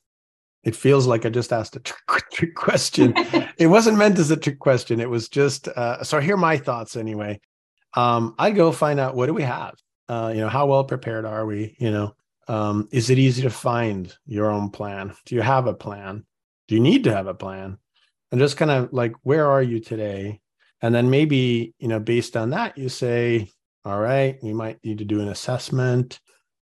It 0.64 0.76
feels 0.76 1.08
like 1.08 1.26
I 1.26 1.30
just 1.30 1.52
asked 1.52 1.76
a 1.76 1.82
trick, 1.82 2.00
trick 2.32 2.56
question. 2.56 3.14
it 3.58 3.68
wasn't 3.68 3.98
meant 3.98 4.18
as 4.18 4.32
a 4.32 4.38
trick 4.38 4.60
question. 4.60 5.02
It 5.02 5.10
was 5.10 5.28
just 5.28 5.68
uh, 5.68 6.02
so. 6.06 6.22
Here 6.22 6.36
are 6.36 6.38
my 6.38 6.56
thoughts 6.56 6.96
anyway. 6.96 7.42
Um, 7.98 8.36
I 8.40 8.52
go 8.52 8.72
find 8.72 8.98
out 8.98 9.16
what 9.16 9.26
do 9.26 9.34
we 9.34 9.44
have 9.44 9.76
uh, 10.10 10.32
you 10.34 10.42
know, 10.42 10.50
how 10.50 10.66
well 10.66 10.84
prepared 10.84 11.26
are 11.26 11.46
we? 11.46 11.78
You 11.80 11.92
know, 11.92 12.16
Um, 12.50 12.88
is 12.92 13.10
it 13.12 13.20
easy 13.20 13.44
to 13.44 13.52
find 13.52 14.12
your 14.26 14.50
own 14.50 14.72
plan? 14.72 15.14
Do 15.26 15.36
you 15.36 15.44
have 15.44 15.68
a 15.68 15.74
plan? 15.74 16.26
Do 16.68 16.76
you 16.76 16.82
need 16.82 17.04
to 17.04 17.14
have 17.14 17.28
a 17.28 17.36
plan? 17.36 17.78
And 18.32 18.42
just 18.42 18.58
kind 18.58 18.72
of 18.72 18.92
like, 18.92 19.14
where 19.22 19.46
are 19.46 19.62
you 19.62 19.80
today? 19.80 20.42
And 20.82 20.94
then 20.96 21.10
maybe, 21.10 21.76
you 21.78 21.88
know, 21.88 22.00
based 22.00 22.36
on 22.36 22.50
that, 22.50 22.78
you 22.78 22.90
say, 22.90 23.50
all 23.86 24.00
right, 24.00 24.38
we 24.42 24.54
might 24.54 24.80
need 24.84 24.98
to 24.98 25.06
do 25.06 25.22
an 25.22 25.30
assessment. 25.30 26.20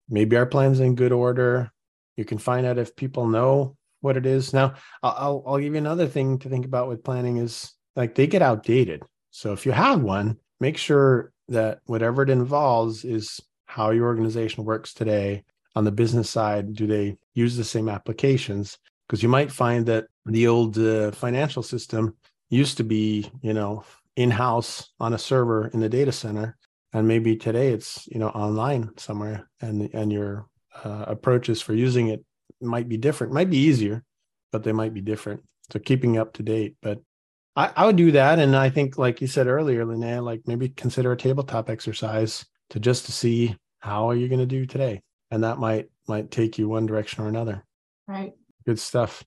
Maybe 0.07 0.37
our 0.37 0.45
plan's 0.45 0.79
in 0.79 0.95
good 0.95 1.11
order. 1.11 1.71
You 2.15 2.25
can 2.25 2.37
find 2.37 2.65
out 2.65 2.77
if 2.77 2.95
people 2.95 3.25
know 3.27 3.75
what 4.01 4.17
it 4.17 4.25
is. 4.25 4.53
Now, 4.53 4.73
I'll, 5.01 5.43
I'll 5.47 5.57
give 5.57 5.73
you 5.73 5.79
another 5.79 6.07
thing 6.07 6.39
to 6.39 6.49
think 6.49 6.65
about 6.65 6.89
with 6.89 7.03
planning 7.03 7.37
is 7.37 7.73
like 7.95 8.13
they 8.13 8.27
get 8.27 8.41
outdated. 8.41 9.01
So 9.31 9.53
if 9.53 9.65
you 9.65 9.71
have 9.71 10.03
one, 10.03 10.37
make 10.59 10.77
sure 10.77 11.31
that 11.49 11.79
whatever 11.85 12.23
it 12.23 12.29
involves 12.29 13.03
is 13.03 13.41
how 13.65 13.91
your 13.91 14.05
organization 14.05 14.65
works 14.65 14.93
today. 14.93 15.43
On 15.75 15.85
the 15.85 15.91
business 15.91 16.29
side, 16.29 16.75
do 16.75 16.85
they 16.85 17.17
use 17.33 17.55
the 17.55 17.63
same 17.63 17.87
applications? 17.87 18.77
Because 19.07 19.23
you 19.23 19.29
might 19.29 19.51
find 19.51 19.85
that 19.85 20.07
the 20.25 20.47
old 20.47 20.77
uh, 20.77 21.11
financial 21.11 21.63
system 21.63 22.15
used 22.49 22.77
to 22.77 22.83
be, 22.83 23.31
you 23.41 23.53
know, 23.53 23.83
in-house 24.17 24.91
on 24.99 25.13
a 25.13 25.17
server 25.17 25.67
in 25.67 25.79
the 25.79 25.89
data 25.89 26.11
center, 26.11 26.57
and 26.93 27.07
maybe 27.07 27.35
today 27.37 27.69
it's 27.69 28.05
you 28.07 28.19
know 28.19 28.27
online 28.29 28.89
somewhere, 28.97 29.49
and 29.61 29.89
and 29.93 30.11
your 30.11 30.47
uh, 30.83 31.05
approaches 31.07 31.61
for 31.61 31.73
using 31.73 32.09
it 32.09 32.23
might 32.61 32.89
be 32.89 32.97
different, 32.97 33.33
might 33.33 33.49
be 33.49 33.57
easier, 33.57 34.03
but 34.51 34.63
they 34.63 34.73
might 34.73 34.93
be 34.93 35.01
different. 35.01 35.41
So 35.71 35.79
keeping 35.79 36.17
up 36.17 36.33
to 36.33 36.43
date, 36.43 36.75
but 36.81 36.99
I, 37.55 37.71
I 37.75 37.85
would 37.85 37.95
do 37.95 38.11
that. 38.11 38.39
And 38.39 38.55
I 38.55 38.69
think, 38.69 38.97
like 38.97 39.21
you 39.21 39.27
said 39.27 39.47
earlier, 39.47 39.85
Linnea, 39.85 40.23
like 40.23 40.41
maybe 40.47 40.69
consider 40.69 41.11
a 41.11 41.17
tabletop 41.17 41.69
exercise 41.69 42.45
to 42.69 42.79
just 42.79 43.05
to 43.05 43.11
see 43.11 43.55
how 43.79 44.09
are 44.09 44.15
you 44.15 44.27
going 44.27 44.39
to 44.39 44.45
do 44.45 44.65
today. 44.65 45.01
And 45.31 45.43
that 45.43 45.59
might 45.59 45.89
might 46.07 46.31
take 46.31 46.57
you 46.57 46.67
one 46.67 46.85
direction 46.85 47.23
or 47.23 47.27
another. 47.27 47.63
Right. 48.07 48.33
Good 48.65 48.79
stuff. 48.79 49.23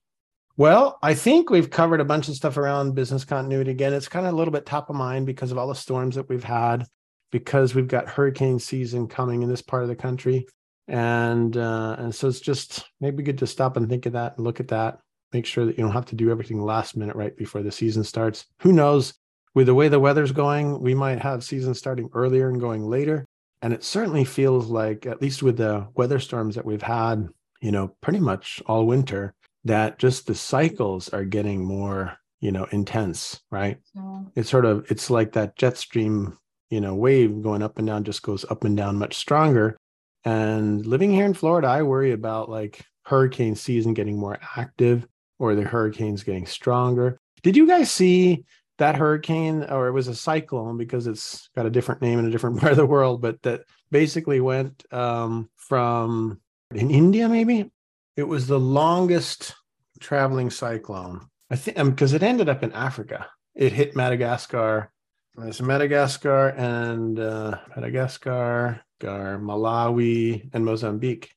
Well, 0.57 0.97
I 1.03 1.13
think 1.13 1.49
we've 1.49 1.69
covered 1.69 1.99
a 1.99 2.05
bunch 2.05 2.29
of 2.29 2.35
stuff 2.35 2.57
around 2.57 2.95
business 2.95 3.25
continuity. 3.25 3.71
Again, 3.71 3.93
it's 3.93 4.07
kind 4.07 4.25
of 4.25 4.33
a 4.33 4.37
little 4.37 4.53
bit 4.53 4.65
top 4.65 4.89
of 4.89 4.95
mind 4.95 5.25
because 5.25 5.51
of 5.51 5.57
all 5.57 5.67
the 5.67 5.75
storms 5.75 6.15
that 6.15 6.29
we've 6.29 6.43
had, 6.43 6.85
because 7.31 7.75
we've 7.75 7.87
got 7.87 8.07
hurricane 8.07 8.59
season 8.59 9.07
coming 9.07 9.43
in 9.43 9.49
this 9.49 9.61
part 9.61 9.83
of 9.83 9.89
the 9.89 9.95
country. 9.95 10.45
And 10.87 11.57
uh, 11.57 11.95
and 11.99 12.13
so 12.13 12.27
it's 12.27 12.39
just 12.39 12.85
maybe 13.01 13.23
good 13.23 13.39
to 13.39 13.47
stop 13.47 13.75
and 13.75 13.89
think 13.89 14.05
of 14.05 14.13
that 14.13 14.37
and 14.37 14.45
look 14.45 14.59
at 14.59 14.69
that 14.69 14.99
make 15.35 15.45
sure 15.45 15.65
that 15.65 15.77
you 15.77 15.83
don't 15.83 15.91
have 15.91 16.05
to 16.05 16.15
do 16.15 16.31
everything 16.31 16.63
last 16.63 16.95
minute 16.95 17.15
right 17.15 17.35
before 17.35 17.61
the 17.61 17.71
season 17.71 18.05
starts. 18.05 18.45
Who 18.61 18.71
knows? 18.71 19.13
With 19.53 19.67
the 19.67 19.75
way 19.75 19.89
the 19.89 19.99
weather's 19.99 20.31
going, 20.31 20.79
we 20.79 20.95
might 20.95 21.19
have 21.19 21.43
season 21.43 21.73
starting 21.73 22.09
earlier 22.13 22.47
and 22.47 22.59
going 22.59 22.83
later. 22.87 23.25
And 23.61 23.73
it 23.73 23.83
certainly 23.83 24.23
feels 24.23 24.67
like, 24.67 25.05
at 25.05 25.21
least 25.21 25.43
with 25.43 25.57
the 25.57 25.87
weather 25.95 26.19
storms 26.19 26.55
that 26.55 26.65
we've 26.65 26.81
had, 26.81 27.27
you 27.59 27.71
know, 27.71 27.89
pretty 27.99 28.19
much 28.19 28.63
all 28.65 28.85
winter, 28.85 29.33
that 29.65 29.99
just 29.99 30.25
the 30.25 30.35
cycles 30.35 31.09
are 31.09 31.25
getting 31.25 31.65
more, 31.65 32.17
you 32.39 32.51
know, 32.51 32.65
intense, 32.71 33.41
right? 33.51 33.77
Yeah. 33.93 34.21
It's 34.35 34.49
sort 34.49 34.65
of, 34.65 34.89
it's 34.89 35.09
like 35.09 35.33
that 35.33 35.57
jet 35.57 35.77
stream, 35.77 36.37
you 36.69 36.79
know, 36.79 36.95
wave 36.95 37.41
going 37.41 37.61
up 37.61 37.77
and 37.77 37.87
down 37.87 38.05
just 38.05 38.21
goes 38.21 38.45
up 38.49 38.63
and 38.63 38.77
down 38.77 38.97
much 38.97 39.15
stronger. 39.15 39.75
And 40.23 40.85
living 40.85 41.11
here 41.11 41.25
in 41.25 41.33
Florida, 41.33 41.67
I 41.67 41.81
worry 41.81 42.13
about 42.13 42.49
like 42.49 42.81
hurricane 43.03 43.55
season 43.55 43.93
getting 43.93 44.17
more 44.17 44.39
active 44.55 45.07
or 45.39 45.55
the 45.55 45.63
hurricane's 45.63 46.23
getting 46.23 46.45
stronger. 46.45 47.19
Did 47.43 47.55
you 47.55 47.67
guys 47.67 47.91
see 47.91 48.45
that 48.77 48.95
hurricane, 48.95 49.63
or 49.63 49.87
it 49.87 49.93
was 49.93 50.07
a 50.07 50.15
cyclone 50.15 50.77
because 50.77 51.07
it's 51.07 51.49
got 51.55 51.65
a 51.65 51.69
different 51.69 52.01
name 52.01 52.19
in 52.19 52.25
a 52.25 52.31
different 52.31 52.59
part 52.59 52.71
of 52.71 52.77
the 52.77 52.85
world, 52.85 53.21
but 53.21 53.41
that 53.43 53.61
basically 53.91 54.41
went 54.41 54.83
um, 54.91 55.49
from 55.55 56.39
in 56.73 56.91
India, 56.91 57.29
maybe? 57.29 57.71
It 58.17 58.27
was 58.27 58.47
the 58.47 58.59
longest 58.59 59.55
traveling 59.99 60.49
cyclone. 60.49 61.27
I 61.49 61.55
think 61.55 61.77
because 61.77 62.13
um, 62.13 62.15
it 62.15 62.23
ended 62.23 62.49
up 62.49 62.63
in 62.63 62.71
Africa. 62.73 63.27
It 63.53 63.71
hit 63.71 63.95
Madagascar. 63.95 64.91
There's 65.35 65.61
Madagascar 65.61 66.49
and 66.49 67.19
uh, 67.19 67.59
Madagascar, 67.75 68.81
Gar, 68.99 69.37
Malawi, 69.37 70.49
and 70.53 70.65
Mozambique. 70.65 71.31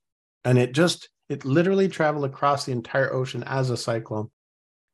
And 0.44 0.56
it 0.56 0.72
just 0.72 1.08
it 1.28 1.44
literally 1.44 1.88
traveled 1.88 2.24
across 2.24 2.64
the 2.64 2.72
entire 2.72 3.12
ocean 3.12 3.42
as 3.44 3.70
a 3.70 3.76
cyclone. 3.76 4.30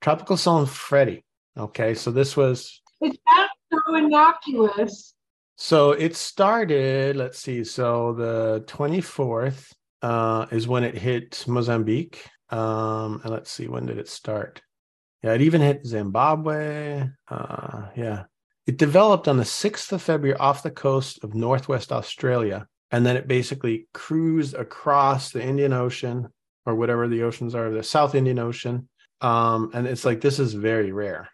Tropical 0.01 0.37
cyclone 0.37 0.67
Freddy. 0.67 1.25
Okay, 1.57 1.95
so 1.95 2.11
this 2.11 2.37
was. 2.37 2.81
It's 3.01 3.19
not 3.27 3.51
so 3.73 3.97
innocuous. 3.97 5.15
So 5.57 5.93
it 5.93 6.17
started, 6.17 7.17
let's 7.17 7.39
see, 7.39 7.63
so 7.63 8.13
the 8.13 8.65
24th 8.67 9.73
uh, 10.03 10.47
is 10.51 10.67
when 10.67 10.83
it 10.83 10.97
hit 10.97 11.45
Mozambique. 11.47 12.27
Um, 12.51 13.21
and 13.23 13.33
let's 13.33 13.51
see, 13.51 13.69
when 13.69 13.87
did 13.87 13.99
it 13.99 14.09
start? 14.09 14.63
Yeah, 15.23 15.33
it 15.33 15.43
even 15.43 15.61
hit 15.61 15.87
Zimbabwe. 15.87 17.09
Uh, 17.29 17.87
yeah. 17.97 18.25
It 18.67 18.79
developed 18.79 19.29
on 19.29 19.37
the 19.37 19.45
6th 19.45 19.93
of 19.93 20.03
February 20.03 20.37
off 20.39 20.63
the 20.63 20.71
coast 20.71 21.23
of 21.23 21.35
Northwest 21.35 21.93
Australia 21.93 22.67
and 22.91 23.05
then 23.05 23.17
it 23.17 23.29
basically 23.29 23.89
cruised 23.93 24.55
across 24.55 25.31
the 25.31 25.43
Indian 25.43 25.73
Ocean 25.73 26.29
or 26.67 26.75
whatever 26.75 27.09
the 27.09 27.23
oceans 27.23 27.55
are, 27.55 27.71
the 27.71 27.83
South 27.83 28.15
Indian 28.15 28.39
Ocean. 28.39 28.89
Um, 29.21 29.71
and 29.75 29.87
it's 29.87 30.05
like 30.05 30.21
this 30.21 30.39
is 30.39 30.55
very 30.55 30.93
rare, 30.93 31.29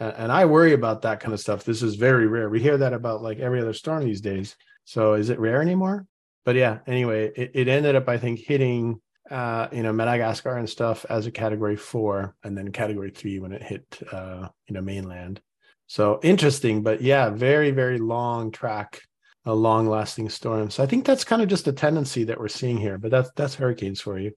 and, 0.00 0.12
and 0.16 0.32
I 0.32 0.46
worry 0.46 0.72
about 0.72 1.02
that 1.02 1.20
kind 1.20 1.32
of 1.32 1.40
stuff. 1.40 1.64
This 1.64 1.82
is 1.82 1.94
very 1.94 2.26
rare. 2.26 2.48
We 2.48 2.60
hear 2.60 2.78
that 2.78 2.92
about 2.92 3.22
like 3.22 3.38
every 3.38 3.60
other 3.60 3.72
storm 3.72 4.04
these 4.04 4.20
days. 4.20 4.56
So 4.84 5.14
is 5.14 5.30
it 5.30 5.38
rare 5.38 5.62
anymore? 5.62 6.06
But 6.44 6.56
yeah, 6.56 6.78
anyway, 6.86 7.32
it, 7.36 7.50
it 7.54 7.68
ended 7.68 7.96
up 7.96 8.08
I 8.08 8.18
think 8.18 8.40
hitting 8.40 9.00
uh, 9.30 9.68
you 9.72 9.82
know 9.82 9.92
Madagascar 9.92 10.56
and 10.56 10.68
stuff 10.68 11.04
as 11.10 11.26
a 11.26 11.30
Category 11.30 11.76
Four, 11.76 12.34
and 12.44 12.56
then 12.56 12.72
Category 12.72 13.10
Three 13.10 13.38
when 13.38 13.52
it 13.52 13.62
hit 13.62 13.84
uh, 14.12 14.48
you 14.68 14.74
know 14.74 14.80
mainland. 14.80 15.40
So 15.88 16.20
interesting, 16.22 16.82
but 16.82 17.00
yeah, 17.00 17.30
very 17.30 17.70
very 17.70 17.98
long 17.98 18.50
track 18.50 19.02
a 19.46 19.54
long 19.54 19.88
lasting 19.88 20.28
storm. 20.28 20.70
So 20.70 20.82
I 20.82 20.86
think 20.86 21.06
that's 21.06 21.24
kind 21.24 21.40
of 21.40 21.48
just 21.48 21.68
a 21.68 21.72
tendency 21.72 22.24
that 22.24 22.38
we're 22.38 22.48
seeing 22.48 22.76
here, 22.76 22.98
but 22.98 23.10
that's 23.10 23.30
that's 23.36 23.54
hurricanes 23.54 24.00
for 24.00 24.18
you. 24.18 24.32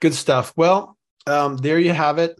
Good 0.00 0.14
stuff. 0.14 0.52
Well, 0.56 0.96
um, 1.26 1.56
there 1.56 1.78
you 1.78 1.92
have 1.92 2.18
it. 2.18 2.38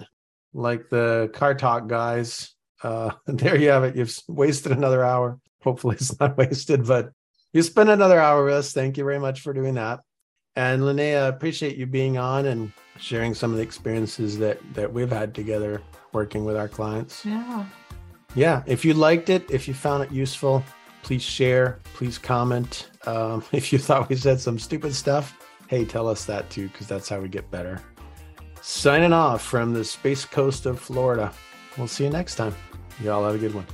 Like 0.52 0.88
the 0.88 1.30
car 1.34 1.54
talk 1.54 1.88
guys, 1.88 2.54
uh, 2.82 3.10
there 3.26 3.58
you 3.58 3.68
have 3.70 3.84
it. 3.84 3.96
You've 3.96 4.16
wasted 4.28 4.72
another 4.72 5.04
hour. 5.04 5.38
Hopefully 5.62 5.96
it's 5.96 6.18
not 6.20 6.36
wasted, 6.38 6.86
but 6.86 7.10
you 7.52 7.62
spent 7.62 7.90
another 7.90 8.20
hour 8.20 8.44
with 8.44 8.54
us. 8.54 8.72
Thank 8.72 8.96
you 8.96 9.04
very 9.04 9.18
much 9.18 9.40
for 9.40 9.52
doing 9.52 9.74
that. 9.74 10.00
And 10.56 10.82
Linnea, 10.82 11.28
appreciate 11.28 11.76
you 11.76 11.86
being 11.86 12.16
on 12.16 12.46
and 12.46 12.72
sharing 12.98 13.34
some 13.34 13.50
of 13.50 13.56
the 13.56 13.62
experiences 13.64 14.38
that 14.38 14.60
that 14.74 14.92
we've 14.92 15.10
had 15.10 15.34
together 15.34 15.82
working 16.12 16.44
with 16.44 16.56
our 16.56 16.68
clients. 16.68 17.24
Yeah. 17.24 17.66
Yeah. 18.36 18.62
If 18.66 18.84
you 18.84 18.94
liked 18.94 19.30
it, 19.30 19.50
if 19.50 19.66
you 19.66 19.74
found 19.74 20.04
it 20.04 20.12
useful, 20.12 20.62
Please 21.04 21.22
share, 21.22 21.78
please 21.92 22.18
comment. 22.18 22.88
Um, 23.06 23.44
if 23.52 23.72
you 23.72 23.78
thought 23.78 24.08
we 24.08 24.16
said 24.16 24.40
some 24.40 24.58
stupid 24.58 24.94
stuff, 24.94 25.38
hey, 25.68 25.84
tell 25.84 26.08
us 26.08 26.24
that 26.24 26.50
too, 26.50 26.68
because 26.68 26.88
that's 26.88 27.08
how 27.08 27.20
we 27.20 27.28
get 27.28 27.48
better. 27.50 27.80
Signing 28.62 29.12
off 29.12 29.42
from 29.42 29.74
the 29.74 29.84
space 29.84 30.24
coast 30.24 30.64
of 30.64 30.80
Florida. 30.80 31.30
We'll 31.76 31.86
see 31.86 32.04
you 32.04 32.10
next 32.10 32.36
time. 32.36 32.54
Y'all 33.02 33.24
have 33.24 33.34
a 33.34 33.38
good 33.38 33.54
one. 33.54 33.66